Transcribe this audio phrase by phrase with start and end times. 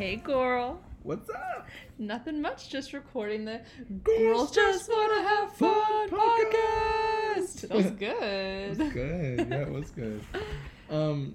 [0.00, 0.80] Hey, girl.
[1.02, 1.68] What's up?
[1.98, 3.60] Nothing much, just recording the
[4.02, 7.68] Girls Just Wanna Have Fun podcast.
[7.68, 8.16] That was good.
[8.22, 9.46] It was good.
[9.50, 10.22] Yeah, it was good.
[10.88, 11.34] Um,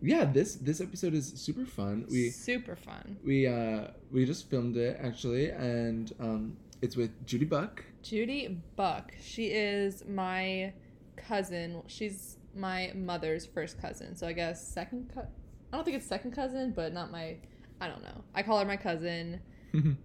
[0.00, 2.06] yeah, this this episode is super fun.
[2.08, 3.16] We Super fun.
[3.24, 7.84] we uh we just filmed it actually, and um, it's with Judy Buck.
[8.04, 9.12] Judy Buck.
[9.20, 10.72] She is my
[11.16, 11.82] cousin.
[11.88, 14.14] She's my mother's first cousin.
[14.14, 15.26] So I guess second co-
[15.72, 17.38] I don't think it's second cousin, but not my
[17.84, 18.22] I don't know.
[18.34, 19.40] I call her my cousin,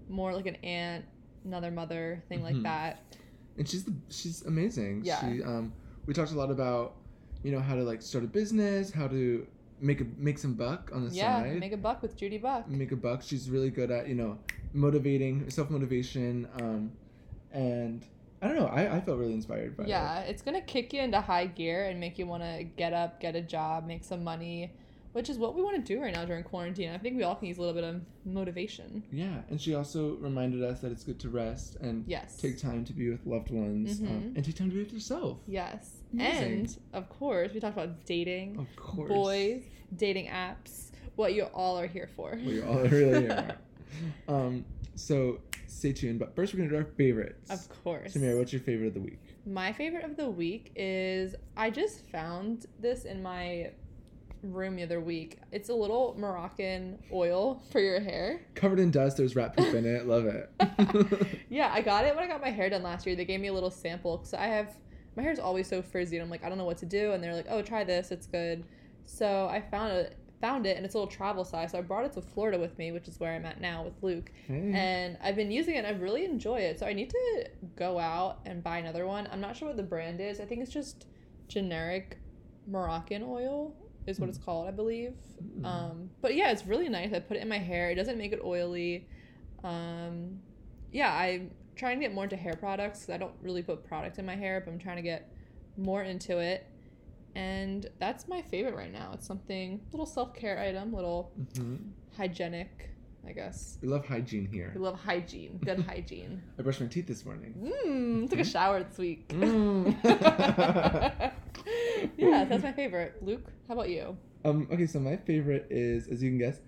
[0.09, 1.05] more like an aunt,
[1.45, 3.01] another mother, thing like that.
[3.57, 5.01] and she's the she's amazing.
[5.05, 5.19] Yeah.
[5.21, 5.71] She um
[6.05, 6.95] we talked a lot about
[7.43, 9.47] you know how to like start a business, how to
[9.79, 11.59] make a make some buck on the Yeah, side.
[11.59, 12.67] make a buck with Judy Buck.
[12.67, 13.21] make a buck.
[13.23, 14.37] She's really good at you know
[14.73, 16.91] motivating, self motivation, um,
[17.53, 18.05] and
[18.41, 18.67] I don't know.
[18.67, 21.99] I, I felt really inspired by Yeah, it's gonna kick you into high gear and
[21.99, 24.71] make you want to get up, get a job, make some money,
[25.13, 26.91] which is what we want to do right now during quarantine.
[26.91, 29.03] I think we all can use a little bit of motivation.
[29.11, 32.37] Yeah, and she also reminded us that it's good to rest and Yes.
[32.37, 34.35] take time to be with loved ones um, Mhm.
[34.35, 35.39] and take time to be with yourself.
[35.47, 36.03] Yes.
[36.13, 36.43] Amazing.
[36.53, 39.63] And of course, we talked about dating, Of course, boys,
[39.95, 42.37] dating apps, what you all are here for.
[42.45, 43.57] We all really are.
[44.27, 44.65] um,
[44.95, 46.19] so stay tuned.
[46.19, 47.49] But first, we're gonna do our favorites.
[47.49, 48.13] Of course.
[48.15, 49.19] Samira, what's your favorite of the week?
[49.45, 53.71] My favorite of the week is I just found this in my
[54.43, 55.39] room the other week.
[55.51, 58.41] It's a little Moroccan oil for your hair.
[58.55, 59.17] Covered in dust.
[59.17, 60.07] There's rat poop in it.
[60.07, 60.49] Love it.
[61.49, 63.15] Yeah, I got it when I got my hair done last year.
[63.15, 64.75] They gave me a little sample because I have
[65.15, 67.11] my hair's always so frizzy, and I'm like, I don't know what to do.
[67.11, 68.63] And they're like, Oh, try this, it's good.
[69.05, 71.71] So I found it, found it, and it's a little travel size.
[71.71, 74.01] So I brought it to Florida with me, which is where I'm at now with
[74.01, 74.31] Luke.
[74.47, 74.71] Hey.
[74.73, 76.79] And I've been using it, and I really enjoy it.
[76.79, 79.27] So I need to go out and buy another one.
[79.31, 80.39] I'm not sure what the brand is.
[80.39, 81.07] I think it's just
[81.47, 82.19] generic
[82.67, 83.73] Moroccan oil
[84.09, 85.13] is what it's called, I believe.
[85.59, 85.65] Mm.
[85.65, 87.13] Um, but yeah, it's really nice.
[87.13, 87.89] I put it in my hair.
[87.91, 89.07] It doesn't make it oily.
[89.63, 90.39] Um,
[90.91, 94.25] yeah, I'm trying to get more into hair products I don't really put product in
[94.25, 95.31] my hair, but I'm trying to get
[95.77, 96.65] more into it.
[97.35, 99.11] And that's my favorite right now.
[99.13, 101.91] It's something little self care item, little Mhm.
[102.17, 102.88] hygienic,
[103.27, 103.77] I guess.
[103.81, 104.71] We love hygiene here.
[104.73, 106.41] We love hygiene, good hygiene.
[106.57, 107.53] I brushed my teeth this morning.
[107.61, 109.27] Mmm, took a shower this week.
[109.29, 109.95] Mm.
[112.17, 113.17] yeah, that's my favorite.
[113.21, 114.17] Luke, how about you?
[114.45, 116.59] Um, okay, so my favorite is, as you can guess,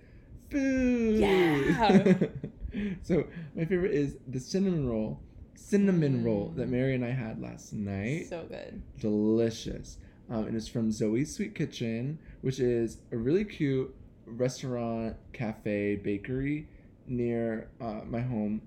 [0.50, 1.20] food.
[1.20, 2.14] Yeah.
[3.04, 3.26] so
[3.56, 5.20] my favorite is the cinnamon roll,
[5.56, 6.56] cinnamon roll Mm.
[6.58, 8.28] that Mary and I had last night.
[8.30, 8.82] So good.
[9.00, 9.98] Delicious.
[10.30, 13.94] Um, and it's from Zoe's Sweet Kitchen, which is a really cute
[14.26, 16.68] restaurant, cafe, bakery
[17.08, 18.62] near uh, my home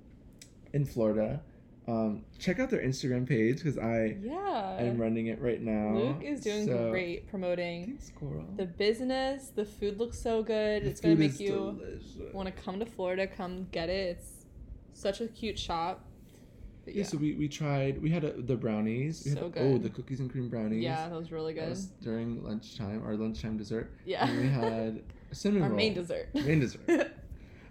[0.73, 1.41] in Florida.
[1.87, 4.77] Um, check out their Instagram page because I Yeah.
[4.81, 5.95] am running it right now.
[5.95, 8.11] Luke is doing So- great promoting Thanks,
[8.57, 9.49] the business.
[9.49, 10.83] The food looks so good.
[10.85, 11.79] The it's gonna make you
[12.33, 13.27] want to come to Florida.
[13.27, 14.17] Come get it.
[14.19, 14.47] It's
[14.95, 16.07] such a cute shop.
[16.87, 16.93] Yeah.
[16.99, 19.23] yeah, so we, we tried we had a, the brownies.
[19.25, 20.83] We had So the- Oh, the cookies and cream brownies.
[20.83, 21.69] yeah, that was really good.
[21.69, 23.91] was during lunchtime, our lunchtime dessert.
[24.05, 25.03] Yeah, And we had
[25.33, 25.77] cinnamon our roll.
[25.77, 26.29] main dessert.
[26.35, 27.13] Main dessert.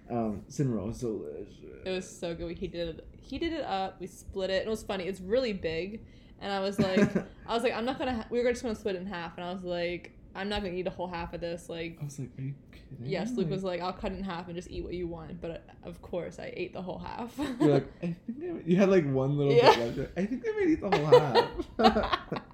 [0.10, 1.48] Um, cinnamon roll was delicious.
[1.86, 2.48] It was so good.
[2.48, 3.08] We heated it.
[3.22, 4.00] Heated it up.
[4.02, 4.60] We split it.
[4.60, 5.06] And it was funny.
[5.06, 6.02] It's really big,
[6.42, 7.00] and I was like,
[7.48, 8.14] I was like, I'm not gonna.
[8.16, 10.64] Ha- we were just gonna split it in half, and I was like, I'm not
[10.64, 11.70] gonna eat a whole half of this.
[11.70, 12.98] Like, I was like, are you kidding?
[13.12, 15.40] yes, Luke was like, I'll cut it in half and just eat what you want.
[15.42, 17.34] But uh, of course, I ate the whole half.
[17.60, 19.76] You're like, I think I, you had like one little Yeah.
[19.76, 20.12] bit left.
[20.18, 22.42] I think I might eat the whole half.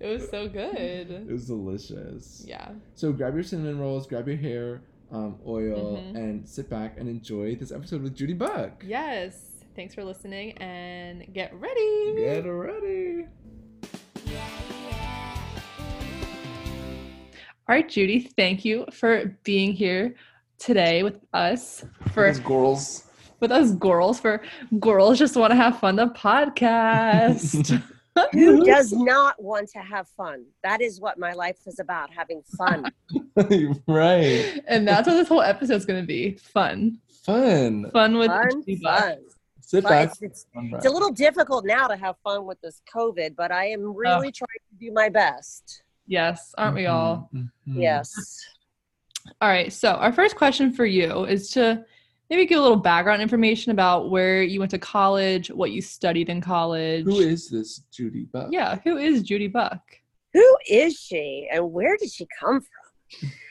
[0.00, 1.10] it was so good.
[1.10, 2.44] It was delicious.
[2.46, 2.70] Yeah.
[2.94, 4.82] So grab your cinnamon rolls, grab your hair
[5.12, 6.16] um, oil, Mhm.
[6.16, 8.82] and sit back and enjoy this episode with Judy Buck.
[8.86, 9.50] Yes.
[9.76, 12.14] Thanks for listening, and get ready.
[12.16, 13.26] Get ready.
[17.66, 18.20] All right, Judy.
[18.36, 20.14] Thank you for being here
[20.58, 23.04] today with us for girls.
[23.40, 24.40] with us girls for
[24.78, 27.82] girls just want to have fun the podcast
[28.32, 30.44] Who does not want to have fun?
[30.62, 32.92] That is what my life is about having fun.
[33.88, 34.60] right.
[34.68, 37.90] and that's what this whole episode's gonna be fun Fun.
[37.92, 39.16] fun with fun, fun.
[39.60, 40.08] Sit But back.
[40.10, 43.64] it's, it's, it's a little difficult now to have fun with this COVID, but I
[43.68, 45.82] am really trying to do my best.
[46.06, 47.50] Yes aren't we all Mhm.
[47.66, 48.12] Yes.
[49.40, 51.84] all right so our first question for you is to
[52.30, 56.28] maybe give a little background information about where you went to college what you studied
[56.28, 58.48] in college Who is this Judy Buck?
[58.50, 59.80] yeah who is judy buck
[60.34, 62.70] Who is she and where did she come from?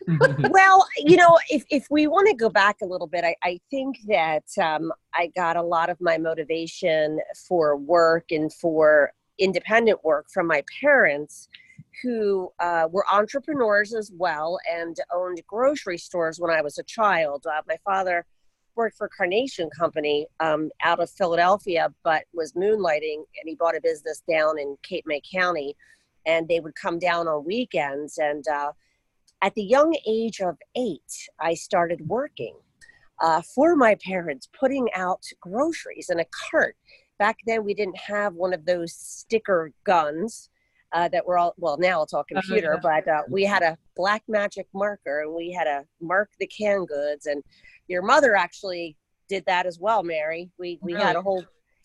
[0.49, 3.61] well, you know, if, if we want to go back a little bit, I, I
[3.71, 10.03] think that um, I got a lot of my motivation for work and for independent
[10.03, 11.47] work from my parents
[12.01, 17.45] who uh, were entrepreneurs as well and owned grocery stores when I was a child.
[17.45, 18.25] Uh, my father
[18.75, 23.81] worked for Carnation Company um, out of Philadelphia, but was moonlighting, and he bought a
[23.81, 25.75] business down in Cape May County,
[26.25, 28.17] and they would come down on weekends.
[28.17, 28.71] And uh,
[29.41, 32.55] at the young age of eight, I started working
[33.21, 36.75] uh, for my parents, putting out groceries in a cart.
[37.19, 40.49] Back then, we didn't have one of those sticker guns.
[40.93, 43.75] Uh, that were all well now it's all oh, computer but uh, we had a
[43.95, 47.41] black magic marker and we had to mark the canned goods and
[47.87, 48.95] your mother actually
[49.33, 50.51] did that as well, Mary.
[50.57, 51.05] We we really?
[51.05, 51.43] had a whole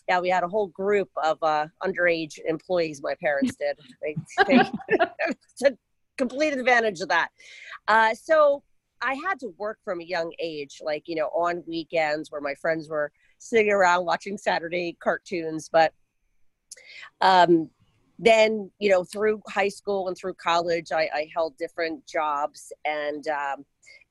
[0.08, 3.02] yeah, we had a whole group of uh, underage employees.
[3.02, 3.78] My parents did.
[4.02, 4.16] They,
[4.46, 4.96] they
[5.58, 5.74] took
[6.16, 7.28] complete advantage of that.
[7.86, 8.62] Uh, so
[9.02, 12.54] I had to work from a young age, like you know, on weekends where my
[12.54, 15.68] friends were sitting around watching Saturday cartoons.
[15.70, 15.92] But
[17.20, 17.70] um,
[18.18, 23.26] then, you know, through high school and through college, I, I held different jobs and.
[23.28, 23.64] Um,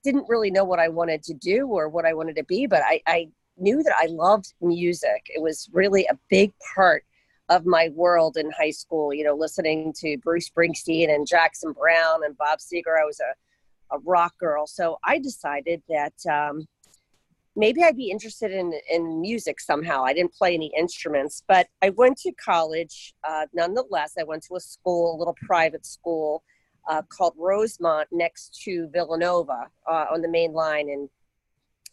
[0.04, 2.82] didn't really know what I wanted to do or what I wanted to be, but
[2.84, 3.28] I, I
[3.58, 5.26] knew that I loved music.
[5.26, 7.04] It was really a big part
[7.48, 12.24] of my world in high school, you know, listening to Bruce Springsteen and Jackson Browne
[12.24, 13.00] and Bob Seger.
[13.00, 14.66] I was a, a rock girl.
[14.66, 16.66] So I decided that um,
[17.58, 20.04] maybe I'd be interested in, in music somehow.
[20.04, 24.14] I didn't play any instruments, but I went to college uh, nonetheless.
[24.18, 26.44] I went to a school, a little private school
[26.88, 31.10] uh, called Rosemont next to Villanova uh, on the main line and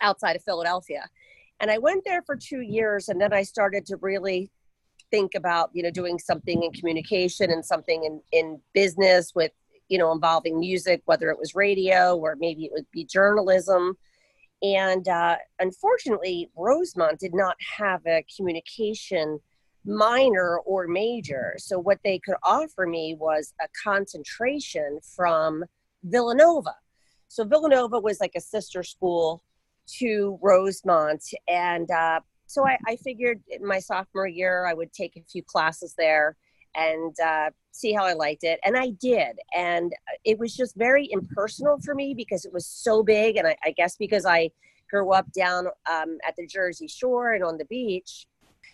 [0.01, 1.09] outside of Philadelphia.
[1.59, 4.51] And I went there for two years, and then I started to really
[5.11, 9.51] think about you know doing something in communication and something in in business with
[9.87, 13.97] you know involving music, whether it was radio or maybe it would be journalism.
[14.61, 19.39] And uh, unfortunately, Rosemont did not have a communication
[19.85, 21.55] minor or major.
[21.57, 25.63] So what they could offer me was a concentration from
[26.03, 26.75] Villanova.
[27.27, 29.43] So Villanova was like a sister school
[29.99, 31.23] to Rosemont.
[31.47, 35.43] And uh, so I, I, figured in my sophomore year, I would take a few
[35.43, 36.37] classes there
[36.75, 38.59] and uh, see how I liked it.
[38.63, 39.37] And I did.
[39.55, 39.93] And
[40.23, 43.37] it was just very impersonal for me because it was so big.
[43.37, 44.51] And I, I guess because I
[44.89, 48.27] grew up down um, at the Jersey Shore and on the beach,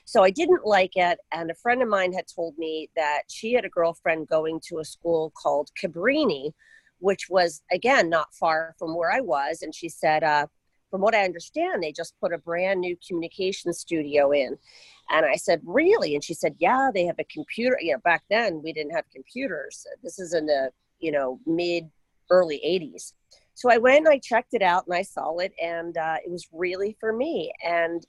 [0.06, 1.20] so I didn't like it.
[1.32, 4.80] And a friend of mine had told me that she had a girlfriend going to
[4.80, 6.52] a school called Cabrini,
[7.00, 9.62] which was, again, not far from where I was.
[9.62, 10.48] And she said, uh,
[10.92, 14.58] from what I understand, they just put a brand new communication studio in.
[15.10, 16.14] And I said, really?
[16.14, 17.78] And she said, yeah, they have a computer.
[17.82, 19.88] You know, back then we didn't have computers.
[20.04, 21.90] This is in the, you know, mid
[22.30, 23.14] early 80s.
[23.54, 26.30] So I went and I checked it out and I saw it and uh, it
[26.30, 27.52] was really for me.
[27.66, 28.06] And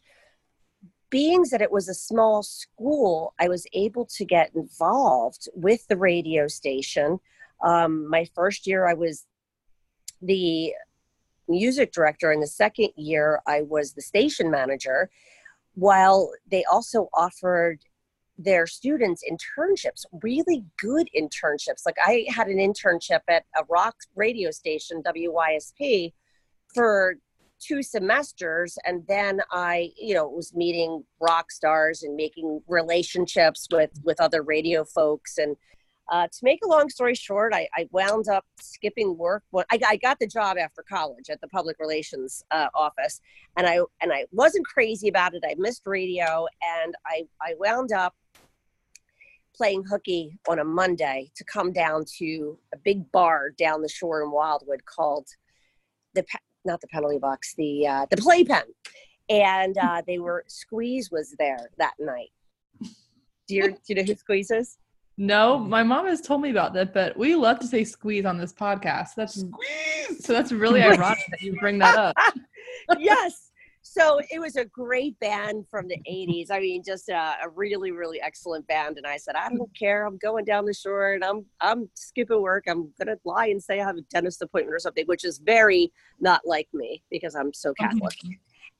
[1.10, 5.96] being that it was a small school, I was able to get involved with the
[5.96, 7.20] radio station.
[7.62, 9.26] Um, my first year, I was
[10.22, 10.72] the
[11.48, 15.10] music director, and the second year, I was the station manager.
[15.74, 17.80] While they also offered
[18.38, 21.86] their students internships, really good internships.
[21.86, 26.12] Like I had an internship at a rock radio station, WYSP,
[26.74, 27.16] for
[27.60, 33.90] two semesters and then i you know was meeting rock stars and making relationships with
[34.02, 35.56] with other radio folks and
[36.12, 39.80] uh, to make a long story short I, I wound up skipping work when I,
[39.86, 43.20] I, got the job after college at the public relations uh, office
[43.56, 47.92] and i and i wasn't crazy about it i missed radio and i i wound
[47.92, 48.14] up
[49.56, 54.22] playing hooky on a monday to come down to a big bar down the shore
[54.22, 55.26] in wildwood called
[56.14, 56.24] the
[56.64, 58.62] not the penalty box, the uh, the playpen,
[59.28, 62.30] and uh, they were Squeeze was there that night.
[63.48, 64.78] Do you do you know who Squeeze is?
[65.18, 68.38] No, my mom has told me about that, but we love to say squeeze on
[68.38, 69.14] this podcast.
[69.14, 70.24] That's squeeze.
[70.24, 72.16] So that's really ironic that you bring that up.
[72.98, 73.52] yes
[73.82, 77.90] so it was a great band from the 80s i mean just a, a, really
[77.90, 81.24] really excellent band and i said i don't care i'm going down the shore and
[81.24, 84.78] i'm i'm skipping work i'm gonna lie and say i have a dentist appointment or
[84.78, 88.16] something which is very not like me because i'm so catholic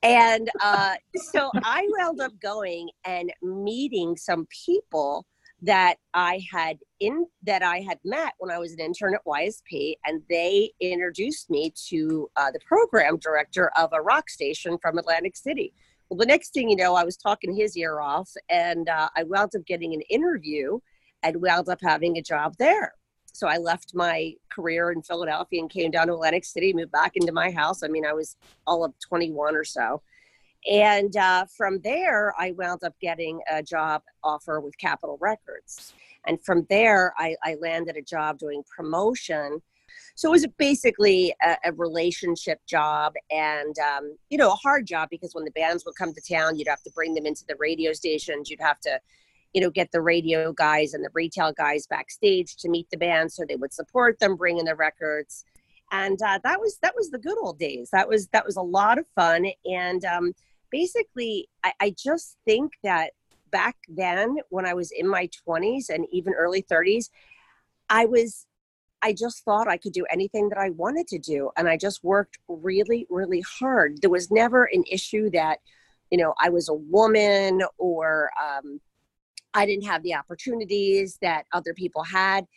[0.03, 5.25] and uh, so i wound up going and meeting some people
[5.63, 9.95] that I had in that I had met when I was an intern at YSP,
[10.05, 15.37] and they introduced me to uh, the program director of a rock station from Atlantic
[15.37, 15.73] City.
[16.09, 19.23] Well, the next thing you know, I was talking his ear off, and uh, I
[19.23, 20.79] wound up getting an interview,
[21.23, 22.93] and wound up having a job there.
[23.31, 27.13] So I left my career in Philadelphia and came down to Atlantic City, moved back
[27.15, 27.83] into my house.
[27.83, 28.35] I mean, I was
[28.67, 30.01] all of 21 or so
[30.69, 35.93] and uh, from there, I wound up getting a job offer with Capitol Records.
[36.25, 39.61] And from there, I, I landed a job doing promotion.
[40.15, 45.09] So it was basically a, a relationship job and, um, you know, a hard job
[45.09, 47.55] because when the bands would come to town, you'd have to bring them into the
[47.59, 48.49] radio stations.
[48.49, 48.99] You'd have to,
[49.53, 53.31] you know, get the radio guys and the retail guys backstage to meet the band
[53.31, 55.43] so they would support them, bring in the records.
[55.91, 57.89] And uh, that was that was the good old days.
[57.91, 59.45] That was that was a lot of fun.
[59.65, 60.33] And um,
[60.73, 63.11] basically, I, I just think that
[63.51, 67.09] back then, when I was in my 20s and even early 30s,
[67.89, 68.47] I was
[69.03, 71.51] I just thought I could do anything that I wanted to do.
[71.57, 74.01] And I just worked really, really hard.
[74.01, 75.59] There was never an issue that,
[76.09, 78.79] you know, I was a woman or um,
[79.53, 82.47] I didn't have the opportunities that other people had.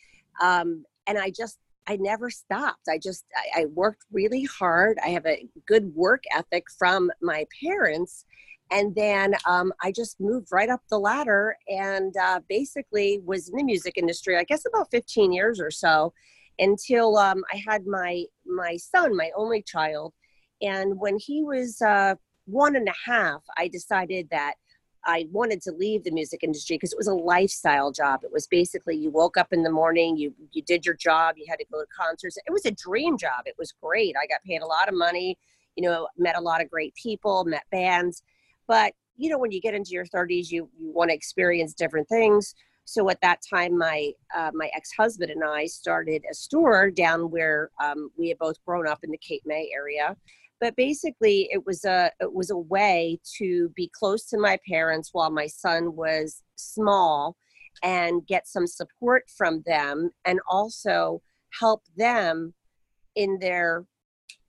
[0.41, 2.89] Um, and I just, I never stopped.
[2.89, 4.99] I just, I, I worked really hard.
[5.05, 8.25] I have a good work ethic from my parents.
[8.71, 13.57] And then um, I just moved right up the ladder and uh, basically was in
[13.57, 16.13] the music industry, I guess about 15 years or so
[16.59, 20.15] until um, I had my my son, my only child,
[20.63, 22.15] and when he was uh,
[22.47, 24.55] one and a half, I decided that
[25.07, 28.25] I wanted to leave the music industry because it was a lifestyle job.
[28.25, 31.47] It was basically you woke up in the morning, you you did your job, you
[31.49, 32.37] had to go to concerts.
[32.37, 33.43] It was a dream job.
[33.47, 34.17] It was great.
[34.21, 35.39] I got paid a lot of money,
[35.77, 38.23] you know, met a lot of great people, met bands.
[38.67, 42.09] But you know, when you get into your 30s, you you want to experience different
[42.09, 42.55] things.
[42.85, 47.31] So at that time, my uh, my ex husband and I started a store down
[47.31, 50.17] where um, we had both grown up in the Cape May area.
[50.61, 55.11] But basically, it was a it was a way to be close to my parents
[55.13, 57.37] while my son was small,
[57.83, 61.23] and get some support from them, and also
[61.61, 62.55] help them
[63.15, 63.85] in their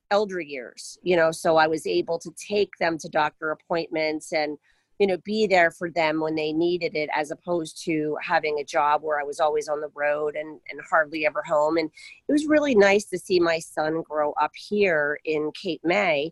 [0.10, 0.98] elder years.
[1.02, 4.58] You know, so I was able to take them to doctor appointments and
[5.00, 8.64] you know be there for them when they needed it as opposed to having a
[8.64, 11.78] job where i was always on the road and, and hardly ever home.
[11.78, 11.90] And
[12.28, 16.32] it was really nice to see my son grow up here in cape may.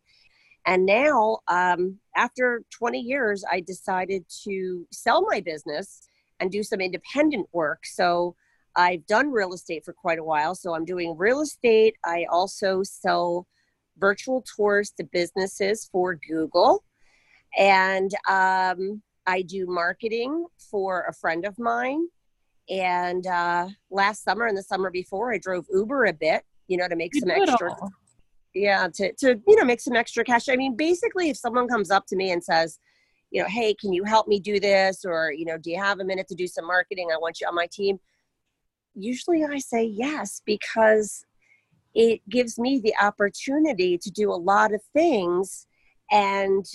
[0.66, 6.08] And now um, after 20 years i decided to sell my business
[6.40, 7.86] and do some independent work.
[7.86, 8.36] So
[8.76, 10.56] i've done real estate for quite a while.
[10.56, 11.96] So i'm doing real estate.
[12.04, 13.48] I also sell
[13.98, 16.84] virtual tours to businesses for google
[17.58, 22.08] and um, I do marketing for a friend of mine.
[22.70, 26.88] And uh, last summer and the summer before, I drove Uber a bit, you know,
[26.88, 27.76] to make you some extra.
[28.54, 30.48] Yeah, to, to, you know, make some extra cash.
[30.48, 32.80] I mean, basically, if someone comes up to me and says,
[33.30, 35.04] you know, hey, can you help me do this?
[35.04, 37.10] Or, you know, do you have a minute to do some marketing?
[37.14, 38.00] I want you on my team.
[38.94, 41.26] Usually I say yes because
[41.94, 45.68] it gives me the opportunity to do a lot of things
[46.12, 46.66] and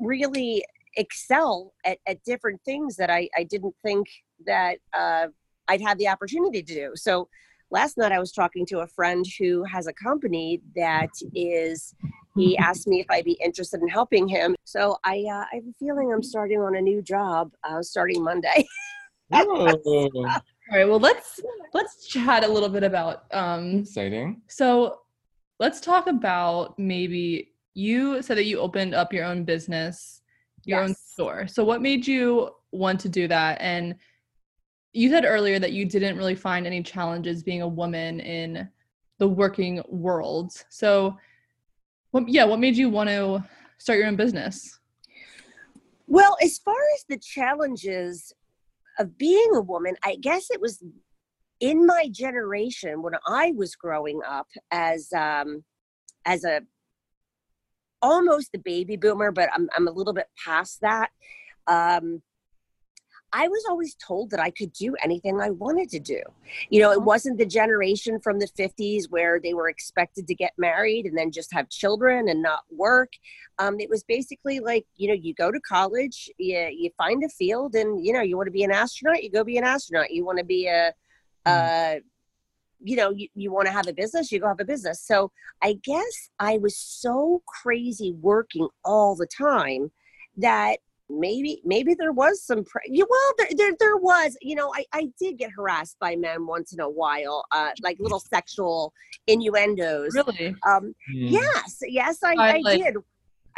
[0.00, 0.64] really
[0.96, 4.08] excel at, at different things that I, I didn't think
[4.46, 5.26] that uh,
[5.68, 6.92] I'd have the opportunity to do.
[6.96, 7.28] So
[7.70, 11.94] last night I was talking to a friend who has a company that is
[12.36, 14.56] he asked me if I'd be interested in helping him.
[14.64, 18.22] So I uh, I have a feeling I'm starting on a new job uh, starting
[18.22, 18.66] Monday.
[20.70, 20.88] All right.
[20.88, 21.40] Well, let's
[21.72, 24.42] let's chat a little bit about um exciting.
[24.48, 25.00] So,
[25.58, 30.22] let's talk about maybe you said that you opened up your own business,
[30.64, 30.88] your yes.
[30.88, 31.46] own store.
[31.46, 33.60] So what made you want to do that?
[33.60, 33.94] And
[34.92, 38.68] you said earlier that you didn't really find any challenges being a woman in
[39.18, 40.52] the working world.
[40.68, 41.16] So
[42.10, 43.44] what, yeah, what made you want to
[43.78, 44.78] start your own business?
[46.06, 48.32] Well, as far as the challenges
[48.98, 50.82] of being a woman, I guess it was
[51.60, 55.62] in my generation when I was growing up as um,
[56.26, 56.62] as a
[58.02, 61.10] almost the baby boomer, but I'm, I'm a little bit past that.
[61.66, 62.22] Um,
[63.32, 66.20] I was always told that I could do anything I wanted to do.
[66.68, 70.52] You know, it wasn't the generation from the 50s where they were expected to get
[70.58, 73.12] married and then just have children and not work.
[73.60, 77.28] Um, it was basically like, you know, you go to college, you, you find a
[77.28, 80.10] field, and, you know, you want to be an astronaut, you go be an astronaut.
[80.10, 80.92] You want to be a,
[81.46, 82.00] mm
[82.82, 85.02] you know you, you want to have a business you go have a business.
[85.02, 85.30] So
[85.62, 89.90] i guess i was so crazy working all the time
[90.36, 94.72] that maybe maybe there was some pre- yeah, well there, there, there was you know
[94.74, 98.92] I, I did get harassed by men once in a while uh like little sexual
[99.26, 100.14] innuendos.
[100.14, 100.54] Really?
[100.66, 101.30] Um mm.
[101.30, 102.96] yes yes i, I, I like, did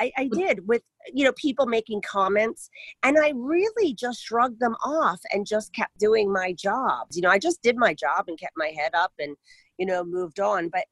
[0.03, 0.83] I, I did with
[1.13, 2.69] you know people making comments
[3.03, 7.07] and i really just shrugged them off and just kept doing my job.
[7.13, 9.37] you know i just did my job and kept my head up and
[9.79, 10.85] you know moved on but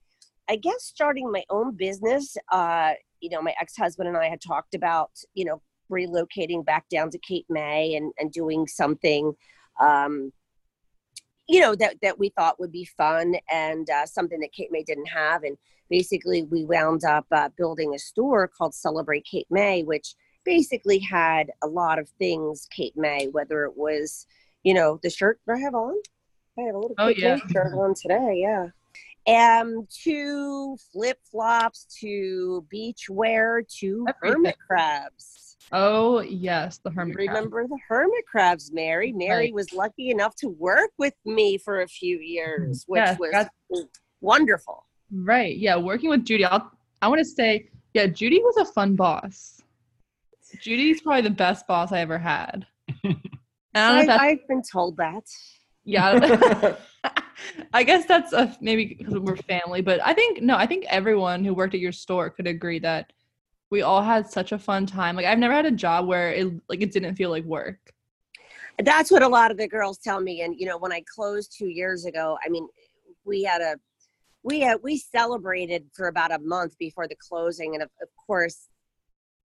[0.48, 4.74] i guess starting my own business uh you know my ex-husband and i had talked
[4.74, 9.32] about you know relocating back down to cape may and and doing something
[9.80, 10.32] um
[11.50, 14.84] you know that that we thought would be fun and uh, something that Cape May
[14.84, 15.42] didn't have.
[15.42, 15.56] And
[15.88, 20.14] basically, we wound up uh, building a store called Celebrate Cape May, which
[20.44, 24.26] basically had a lot of things Cape May, whether it was
[24.62, 25.94] you know the shirt I have on.
[26.56, 27.34] I have a little Oh, Cape yeah.
[27.34, 28.40] May shirt on today.
[28.42, 28.68] Yeah.
[29.26, 35.49] Um, to flip flops, to beach wear, to hermit crabs.
[35.72, 37.28] Oh yes, the hermit crab.
[37.28, 39.12] Remember the hermit crabs, Mary?
[39.12, 39.54] Mary Right.
[39.54, 42.92] was lucky enough to work with me for a few years, mm-hmm.
[42.92, 43.84] which Yeah, was that's-
[44.20, 44.86] wonderful.
[45.12, 45.56] Right.
[45.56, 45.76] Yeah.
[45.76, 46.70] Working with Judy, I'll,
[47.02, 49.60] I want to say, yeah, Judy was a fun boss.
[50.60, 52.66] Judy's probably the best boss I ever had.
[53.04, 53.14] I
[53.74, 55.24] don't know I, I've been told that.
[55.84, 56.76] yeah.
[57.72, 61.44] I guess that's a, maybe because we're family, but I think, no, I think everyone
[61.44, 63.12] who worked at your store could agree that
[63.70, 65.16] we all had such a fun time.
[65.16, 67.78] Like, I've never had a job where it, like, it didn't feel like work.
[68.82, 70.42] That's what a lot of the girls tell me.
[70.42, 72.66] And you know, when I closed two years ago, I mean,
[73.24, 73.76] we had a
[74.42, 78.68] we had we celebrated for about a month before the closing, and of, of course,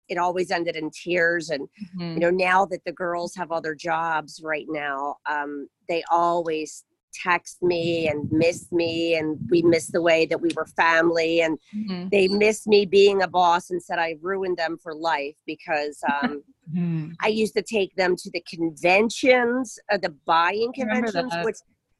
[0.07, 1.49] it always ended in tears.
[1.49, 2.13] And Mhm.
[2.15, 7.61] you know, now that the girls have other jobs right now, um, they always text
[7.61, 12.09] me and miss me, and we miss the way that we were family, and Mhm.
[12.11, 16.01] they miss me being a boss, and said I ruined them for life because.
[16.07, 16.43] Um,
[16.73, 17.11] Hmm.
[17.21, 21.57] I used to take them to the conventions, uh, the buying conventions, which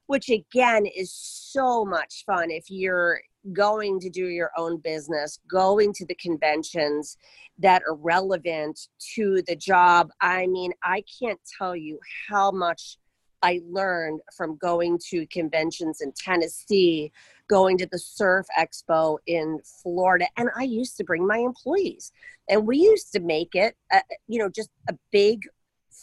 [0.08, 5.94] which again is so much fun if you're going to do your own business, going
[5.94, 7.18] to the conventions
[7.60, 10.12] that are relevant to the job.
[10.22, 12.98] I mean, I can't tell you how much
[13.44, 17.12] I learned from going to conventions in Tennessee,
[17.50, 22.12] going to the Surf Expo in Florida, and I used to bring my employees.
[22.50, 25.42] And we used to make it uh, you know just a big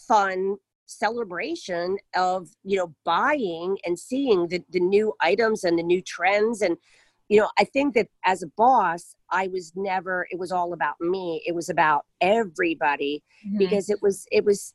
[0.06, 0.56] fun
[0.87, 6.62] celebration of you know buying and seeing the, the new items and the new trends.
[6.62, 6.76] And
[7.28, 11.00] you know i think that as a boss i was never it was all about
[11.00, 11.41] me.
[11.47, 13.58] It was about everybody Mhm.
[13.58, 14.75] because it was it was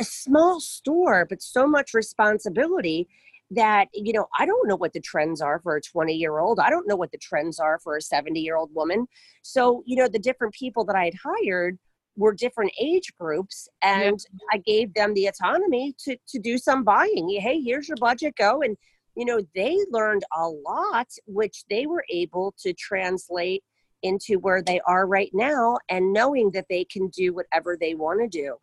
[0.00, 3.06] a small store but so much responsibility
[3.50, 6.58] that you know i don't know what the trends are for a 20 year old
[6.58, 9.06] i don't know what the trends are for a 70 year old woman.
[9.42, 11.78] So you know the different people that i had hired
[12.16, 14.18] were different age groups and
[14.52, 17.28] i gave them the autonomy to to do some buying.
[17.40, 18.76] Hey here's your budget go and
[19.16, 23.64] you know they learned a lot which they were able to translate
[24.02, 28.20] into where they are right now and knowing that they can do whatever they want
[28.20, 28.56] to do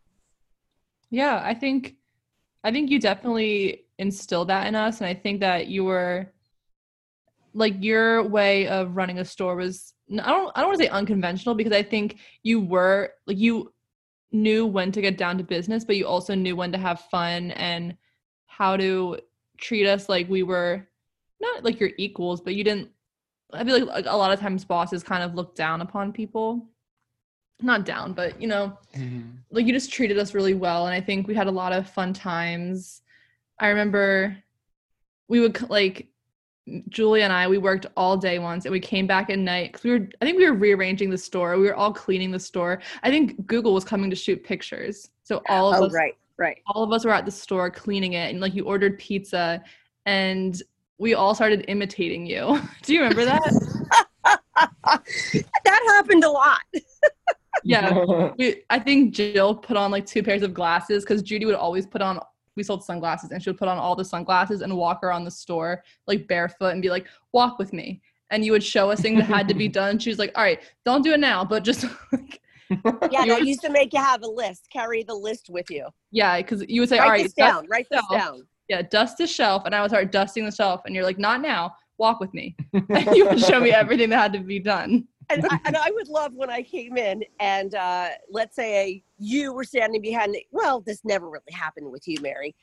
[1.10, 1.96] Yeah, I think
[2.64, 6.32] I think you definitely instilled that in us and I think that you were
[7.54, 10.90] like your way of running a store was I don't I don't want to say
[10.90, 13.72] unconventional because I think you were like you
[14.32, 17.50] knew when to get down to business but you also knew when to have fun
[17.52, 17.96] and
[18.46, 19.18] how to
[19.56, 20.86] treat us like we were
[21.40, 22.90] not like your equals but you didn't
[23.52, 26.68] I feel like a lot of times bosses kind of look down upon people
[27.60, 29.32] not down but you know Mhm.
[29.50, 31.88] like you just treated us really well and i think we had a lot of
[31.90, 33.02] fun times.
[33.60, 34.36] I remember
[35.26, 36.06] we would like
[36.88, 39.82] julia and i we worked all day once and we came back at night because
[39.84, 41.58] we were i think we were rearranging the store.
[41.58, 42.80] We were all cleaning the store.
[43.02, 45.10] I think google was coming to shoot pictures.
[45.24, 46.58] So all of oh us right right.
[46.66, 49.62] all of us were at the store cleaning it and like you ordered pizza
[50.06, 50.62] and
[50.98, 52.60] we all started imitating you.
[52.82, 53.42] Do you remember that?
[55.64, 56.60] That happened a lot
[57.64, 61.54] yeah we, I think Jill put on like two pairs of glasses because Judy would
[61.54, 62.20] always put on.
[62.56, 65.30] We sold sunglasses, and she would put on all the sunglasses and walk around the
[65.30, 69.18] store like barefoot and be like, "Walk with me." And you would show us things
[69.20, 69.98] that had to be done.
[69.98, 72.40] She was like, "All right, don't do it now, but just like,
[73.10, 76.36] yeah that used to make you have a list carry the list with you yeah,"
[76.38, 79.18] because you would say, write "All right, this down write this shelf." down Yeah, dust
[79.18, 82.20] the shelf, and I would start dusting the shelf, and you're like, "Not now, walk
[82.20, 85.06] with me." And you would show me everything that had to be done.
[85.30, 89.52] And I, and I would love when I came in and uh, let's say you
[89.52, 92.54] were standing behind the well, this never really happened with you, Mary.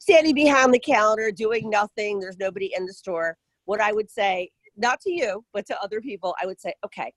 [0.00, 2.18] standing behind the counter doing nothing.
[2.20, 3.36] There's nobody in the store.
[3.64, 7.12] What I would say, not to you, but to other people, I would say, okay,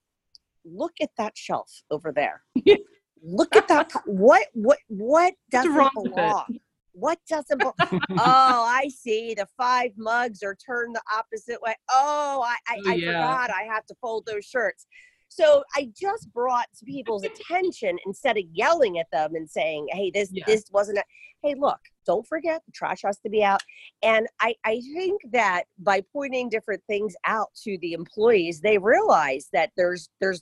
[0.65, 2.43] look at that shelf over there.
[3.23, 3.91] look at that.
[4.05, 6.59] What what what doesn't belong?
[6.99, 7.73] What doesn't oh,
[8.17, 9.33] I see.
[9.33, 11.75] The five mugs are turned the opposite way.
[11.91, 13.11] Oh, I, I, Oh, I yeah.
[13.13, 14.85] forgot I have to fold those shirts.
[15.31, 20.09] So I just brought to people's attention instead of yelling at them and saying, "Hey,
[20.11, 20.43] this Yeah.
[20.47, 21.03] this wasn't a
[21.43, 23.61] hey, look, don't forget the trash has to be out."
[24.01, 29.49] And I I think that by pointing different things out to the employees, they realize
[29.53, 30.41] that there's there's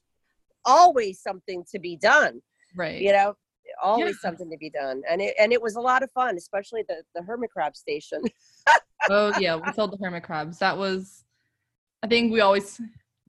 [0.65, 2.41] always something to be done
[2.75, 2.99] Right.
[3.01, 3.33] you know
[3.81, 4.29] always Yeah.
[4.29, 7.03] something to be done, and it and it was a lot of fun, especially the
[7.15, 8.21] the hermit crab station.
[9.09, 10.59] Oh yeah, we sold the hermit crabs.
[10.59, 11.23] That was,
[12.03, 12.79] I think we always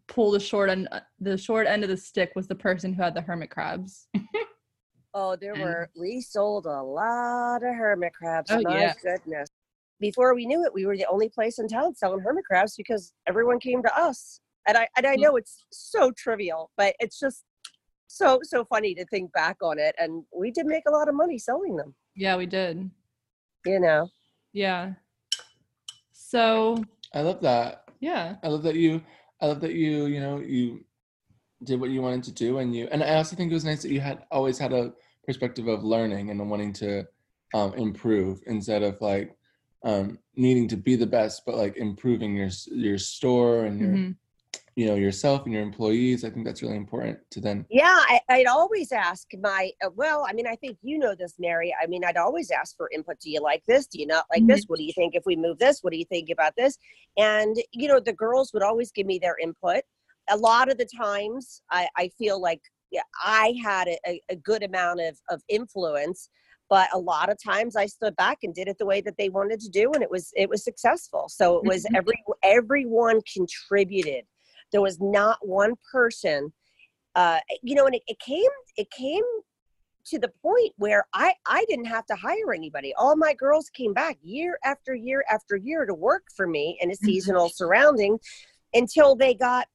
[0.07, 0.89] pull the short end.
[0.91, 4.09] uh, The short end of the stick was the person who had the hermit crabs.
[5.15, 8.51] Oh, there And- were we sold a lot of hermit crabs.
[8.51, 8.95] Oh, my yeah.
[9.03, 9.49] goodness.
[10.01, 13.13] Before we knew it, we were the only place in town selling hermit crabs because
[13.27, 14.41] everyone came to us.
[14.69, 17.43] And I and I know it's so trivial, but it's just
[18.09, 19.95] so so funny to think back on it.
[19.99, 22.91] And we did make a lot of money selling them, Yeah, we did.
[23.65, 24.09] you know.
[24.53, 24.95] Yeah.
[26.13, 27.85] So I love that.
[28.01, 29.03] yeah, I love that you.
[29.41, 30.07] I love that you.
[30.07, 30.85] You know, you
[31.65, 32.89] did what you wanted to do, and you.
[32.91, 34.93] And I also think it was nice that you had always had a
[35.25, 37.05] perspective of learning and wanting to
[37.55, 39.37] um, improve instead of like
[39.85, 44.17] um, needing to be the best, but like improving your your store and your mhm,
[44.79, 46.25] you know yourself and your employees.
[46.25, 50.25] I think that's really important to them Yeah, I, I'd always ask my, uh, well,
[50.29, 51.75] I mean, I think you know this, Mary.
[51.83, 53.19] I mean, I'd always ask for input.
[53.19, 53.89] Do you like this?
[53.89, 54.65] Do you not like this?
[54.69, 55.81] What do you think if we move this?
[55.83, 56.79] What do you think about this?
[57.17, 59.83] And, you know, the girls would always give me their input.
[60.31, 62.61] A lot of the times, I, I feel like
[62.93, 66.31] yeah, I had a, a, a good amount of, of influence.
[66.71, 69.31] But a lot of times I stood back and did it the way that they
[69.31, 71.25] wanted to do, and it was it was successful.
[71.29, 71.97] So it was Mhm.
[71.97, 74.25] every everyone contributed.
[74.73, 76.53] There was not one person
[77.19, 79.25] uh, you know, and it, it came it came
[80.07, 82.95] to the point where I I didn't have to hire anybody.
[82.95, 86.93] All my girls came back year after year after year to work for me in
[86.93, 88.21] a seasonal surrounding
[88.73, 89.67] until they got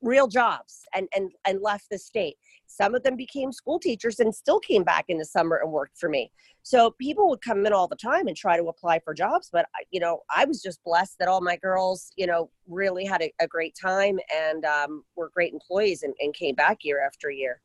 [0.00, 2.36] real jobs and and and left the state.
[2.76, 5.98] Some of them became school teachers and still came back in the summer and worked
[5.98, 6.30] for me.
[6.62, 9.66] So people would come in all the time and try to apply for jobs, but
[9.90, 13.32] you know, I was just blessed that all my girls, you know, really had a,
[13.40, 17.60] a great time and um, were great employees and, and came back year after year.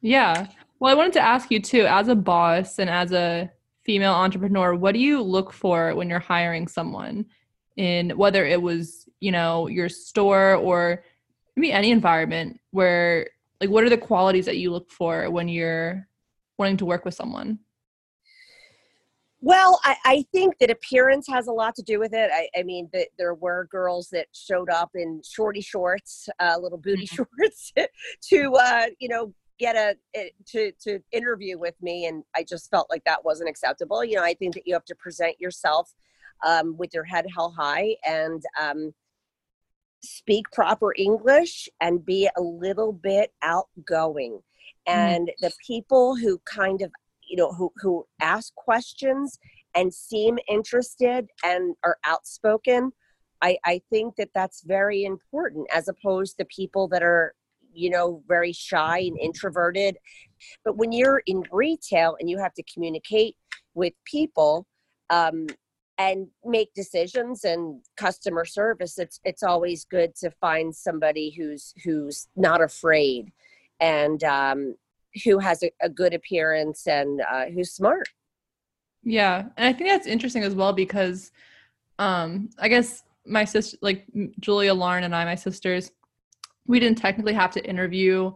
[0.00, 0.48] yeah.
[0.78, 3.50] Well, I wanted to ask you too, as a boss and as a
[3.84, 7.26] female entrepreneur, what do you look for when you're hiring someone
[7.76, 11.02] in whether it was you know your store or
[11.56, 13.28] maybe any environment where
[13.62, 16.08] like what are the qualities that you look for when you're
[16.58, 17.60] wanting to work with someone?
[19.40, 22.30] Well, I, I think that appearance has a lot to do with it.
[22.32, 26.78] I, I mean, that there were girls that showed up in shorty shorts, uh, little
[26.78, 27.26] booty Mhm.
[27.38, 27.72] shorts,
[28.30, 32.68] to uh, you know get a eh, to to interview with me, and I just
[32.68, 34.04] felt like that wasn't acceptable.
[34.04, 35.94] You know, I think that you have to present yourself
[36.44, 38.92] um, with your head held high and um,
[40.04, 44.40] speak proper English and be a little bit outgoing.
[44.86, 46.90] And the people who kind of
[47.32, 49.38] you know who who ask questions
[49.74, 52.92] and seem interested and are outspoken
[53.40, 57.34] i i think that that's very important as opposed to people that are
[57.72, 59.96] you know very shy and introverted
[60.64, 63.34] but when you're in retail and you have to communicate
[63.74, 64.66] with people
[65.10, 65.46] um,
[65.98, 72.28] and make decisions and customer service it's it's always good to find somebody who's who's
[72.34, 73.30] not afraid
[73.80, 74.74] and um,
[75.24, 78.08] who has a, a good appearance and uh, who's smart
[79.04, 81.32] Yeah, and I think that's interesting as well because,
[81.98, 84.06] um, I guess my sister, like
[84.40, 85.90] Julia, Lauren, and I, my sisters,
[86.66, 88.32] we didn't technically have to interview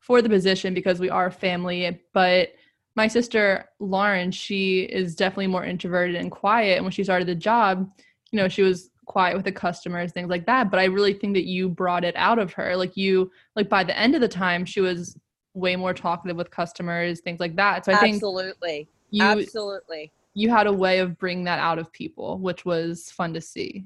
[0.00, 2.00] for the position because we are family.
[2.12, 2.50] But
[2.98, 6.74] my sister Lauren, she is definitely more introverted and quiet.
[6.74, 7.88] And when she started the job,
[8.32, 10.68] you know, she was quiet with the customers, things like that.
[10.68, 12.76] But I really think that you brought it out of her.
[12.76, 15.16] Like you, like by the end of the time, she was
[15.54, 17.84] way more talkative with customers, things like that.
[17.84, 21.92] So I think absolutely you absolutely you had a way of bringing that out of
[21.92, 23.84] people, which was fun to see.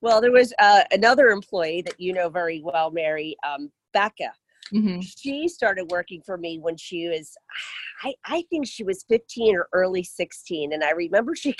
[0.00, 4.32] well there was uh, another employee that you know very well mary um, becca
[4.70, 7.36] hmm she started working for me when she was
[8.02, 11.54] I, I think she was 15 or early 16 and i remember she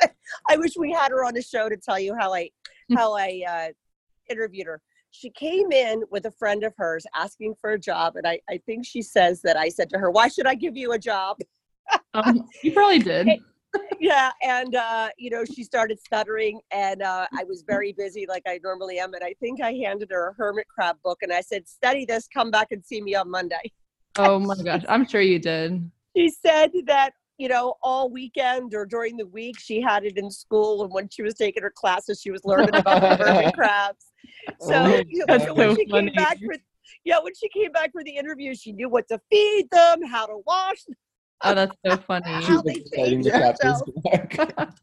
[0.48, 2.50] i wish we had her on the show to tell you how i
[2.94, 3.68] how i uh,
[4.30, 4.80] interviewed her.
[5.10, 8.58] She came in with a friend of hers asking for a job and I, I
[8.66, 11.38] think she says that i said to her why should i give you a job?
[12.14, 13.28] Um, you probably did.
[14.00, 18.42] Yeah and uh, you know she started stuttering and uh, i was very busy like
[18.46, 21.40] i normally am and i think i handed her a hermit crab book and i
[21.40, 23.72] said study this come back and see me on monday
[24.16, 25.90] Oh my gosh, I'm sure you did.
[26.16, 30.30] she said that you know all weekend or during the week she had it in
[30.30, 34.12] school and when she was taking her classes she was learning about the hermit crabs
[34.60, 36.10] so Oh, you know, when so she funny.
[36.10, 36.54] came back for
[37.04, 40.26] yeah when she came back for the interview she knew what to feed them how
[40.26, 40.94] to wash them.
[41.44, 42.24] Oh, that's so funny.
[42.40, 44.38] She's they like the captain's back.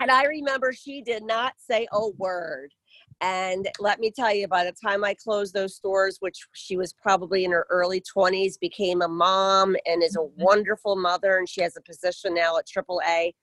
[0.00, 2.72] and i remember she did not say a word
[3.20, 6.92] And let me tell you, by the time I closed those stores, which she was
[6.92, 10.32] probably in her early 20s, became a mom and is a Mhm.
[10.36, 13.34] wonderful mother, and she has a position now at AAA.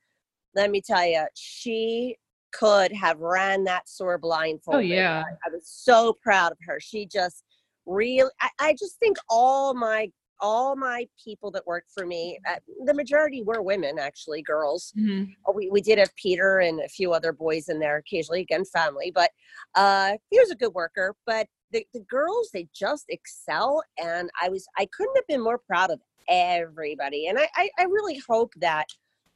[0.53, 2.17] Let me tell you, she
[2.51, 4.91] could have ran that store blindfolded.
[4.91, 5.23] Oh, yeah.
[5.25, 6.79] I, I was so proud of her.
[6.79, 7.43] She just
[7.87, 12.55] really, I, I just think all my all my people that work for me, uh,
[12.85, 15.35] the majority were women, actually, girls Mhm.
[15.45, 18.63] Oh, we, we did have Peter and a few other boys in there occasionally, again,
[18.65, 19.29] family, but
[19.75, 21.15] uh, he was a good worker.
[21.25, 23.83] But the, the girls, they just excel.
[24.01, 27.27] And I was, I couldn't have been more proud of everybody.
[27.27, 28.87] And I, I, I really hope that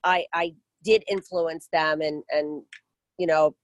[0.03, 2.63] I, I did influence them and, and,
[3.17, 3.55] you know,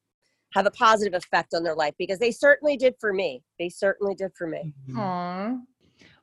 [0.53, 3.41] have a positive effect on their life because they certainly did for me.
[3.57, 4.73] They certainly did for me.
[4.89, 4.97] Mhm.
[4.99, 5.57] Aw.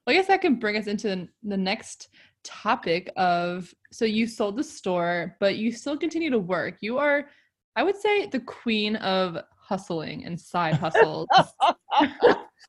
[0.06, 2.08] Well, I guess that can bring us into the- the next
[2.42, 6.78] topic of so you sold the store, but you still continue to work.
[6.80, 7.28] You are,
[7.76, 11.28] I would say, the queen of hustling and side hustles.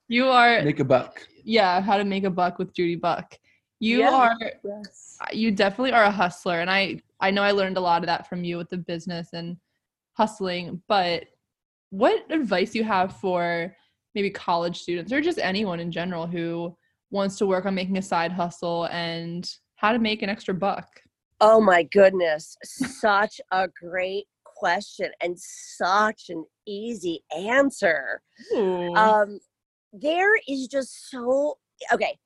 [0.08, 1.26] you are, Make a buck.
[1.44, 3.40] yeah, how to make a buck with Judy Buck.
[3.80, 4.12] You Yeah.
[4.12, 5.18] are, yes.
[5.22, 8.08] Uh, you definitely are a hustler, and I, I know I learned a lot of
[8.08, 9.58] that from you with the business and
[10.14, 10.82] hustling.
[10.88, 11.28] But
[11.92, 13.76] what advice do you have for
[14.16, 16.76] maybe college students or just anyone in general who
[17.12, 20.88] wants to work on making a side hustle and how to make an extra buck.
[21.40, 22.56] Oh my goodness.
[22.64, 28.22] Such a great question and such an easy answer.
[28.54, 28.94] Ooh.
[28.96, 29.40] Um,
[29.92, 31.58] there is just so
[31.92, 32.18] okay.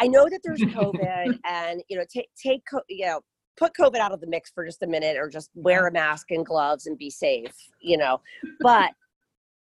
[0.00, 3.20] I know that there's COVID, and you know, take take you know,
[3.56, 6.30] put COVID out of the mix for just a minute, or just wear a mask
[6.30, 7.54] and gloves and be safe.
[7.80, 8.20] You know,
[8.60, 8.90] but